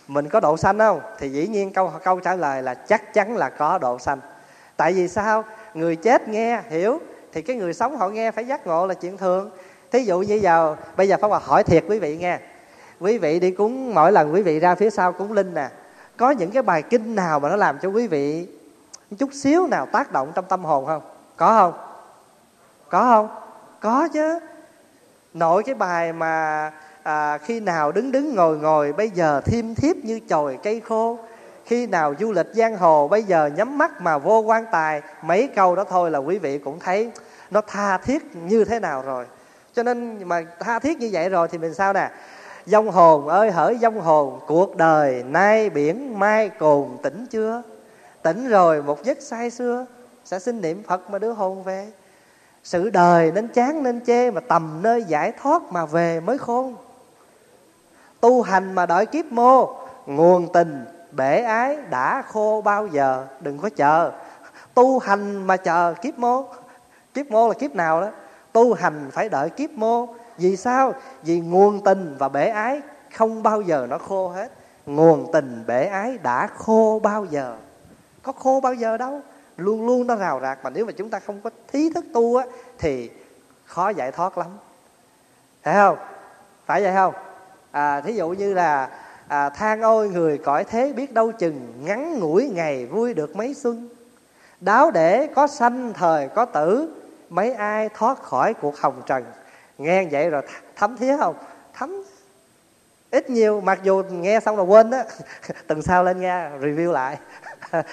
[0.08, 1.02] mình có độ sanh không?
[1.20, 4.20] Thì dĩ nhiên câu câu trả lời là chắc chắn là có độ sanh.
[4.78, 5.44] Tại vì sao?
[5.74, 7.00] Người chết nghe hiểu
[7.34, 9.50] thì cái người sống họ nghe phải giác ngộ là chuyện thường.
[9.92, 12.40] Thí dụ như giờ bây giờ pháp hòa hỏi thiệt quý vị nghe.
[13.00, 15.70] Quý vị đi cúng mỗi lần quý vị ra phía sau cúng linh nè
[16.18, 18.48] có những cái bài kinh nào mà nó làm cho quý vị
[19.18, 21.02] chút xíu nào tác động trong tâm hồn không?
[21.36, 21.74] Có không?
[22.90, 23.28] Có không?
[23.80, 24.40] Có chứ.
[25.34, 26.72] Nội cái bài mà
[27.04, 31.18] à, khi nào đứng đứng ngồi ngồi bây giờ thiêm thiếp như chồi cây khô
[31.66, 35.48] khi nào du lịch giang hồ, bây giờ nhắm mắt mà vô quan tài, mấy
[35.56, 37.12] câu đó thôi là quý vị cũng thấy
[37.52, 39.26] nó tha thiết như thế nào rồi.
[39.74, 42.10] Cho nên mà tha thiết như vậy rồi thì mình sao nè?
[42.66, 47.62] Dông hồn ơi, hỡi dông hồn, cuộc đời nay biển mai cồn, tỉnh chưa?
[48.22, 49.86] Tỉnh rồi một giấc say xưa,
[50.26, 51.88] sẽ xin niệm phật mà đưa hồn về.
[52.64, 56.76] Sự đời nên chán nên chê mà tầm nơi giải thoát mà về mới khôn.
[58.20, 60.86] Tu hành mà đợi kiếp mô, nguồn tình
[61.16, 64.12] bể ái đã khô bao giờ đừng có chờ.
[64.74, 66.46] Tu hành mà chờ kiếp mô.
[67.14, 68.10] Kiếp mô là kiếp nào đó?
[68.52, 70.08] Tu hành phải đợi kiếp mô.
[70.38, 70.94] Vì sao?
[71.24, 72.82] Vì nguồn tình và bể ái
[73.16, 74.52] không bao giờ nó khô hết.
[74.86, 77.56] Nguồn tình bể ái đã khô bao giờ.
[78.24, 79.22] Có khô bao giờ đâu.
[79.58, 80.60] Luôn luôn nó rào rạc.
[80.64, 82.46] Mà nếu mà chúng ta không có thí thức tu á
[82.78, 83.12] thì
[83.66, 84.48] khó giải thoát lắm.
[85.64, 85.98] Phải không?
[86.66, 87.14] Phải vậy không?
[87.72, 88.90] À, thí dụ như là
[89.34, 93.54] à, than ôi người cõi thế biết đâu chừng ngắn ngủi ngày vui được mấy
[93.54, 93.90] xuân.
[94.62, 96.94] Đáo để có sanh thời có tử
[97.30, 99.26] mấy ai thoát khỏi cuộc hồng trần.
[99.78, 100.42] Nghe vậy rồi
[100.76, 101.36] thấm thía không?
[101.74, 102.04] Thấm
[103.12, 105.04] ít nhiều mặc dù nghe xong là quên đó.
[105.68, 107.18] Tuần sau lên nghe review lại.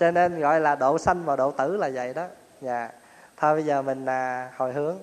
[0.00, 2.26] Cho nên gọi là độ sanh và độ tử là vậy đó.
[2.60, 2.90] Dạ.
[3.36, 4.98] Thôi bây giờ mình à, hồi hướng.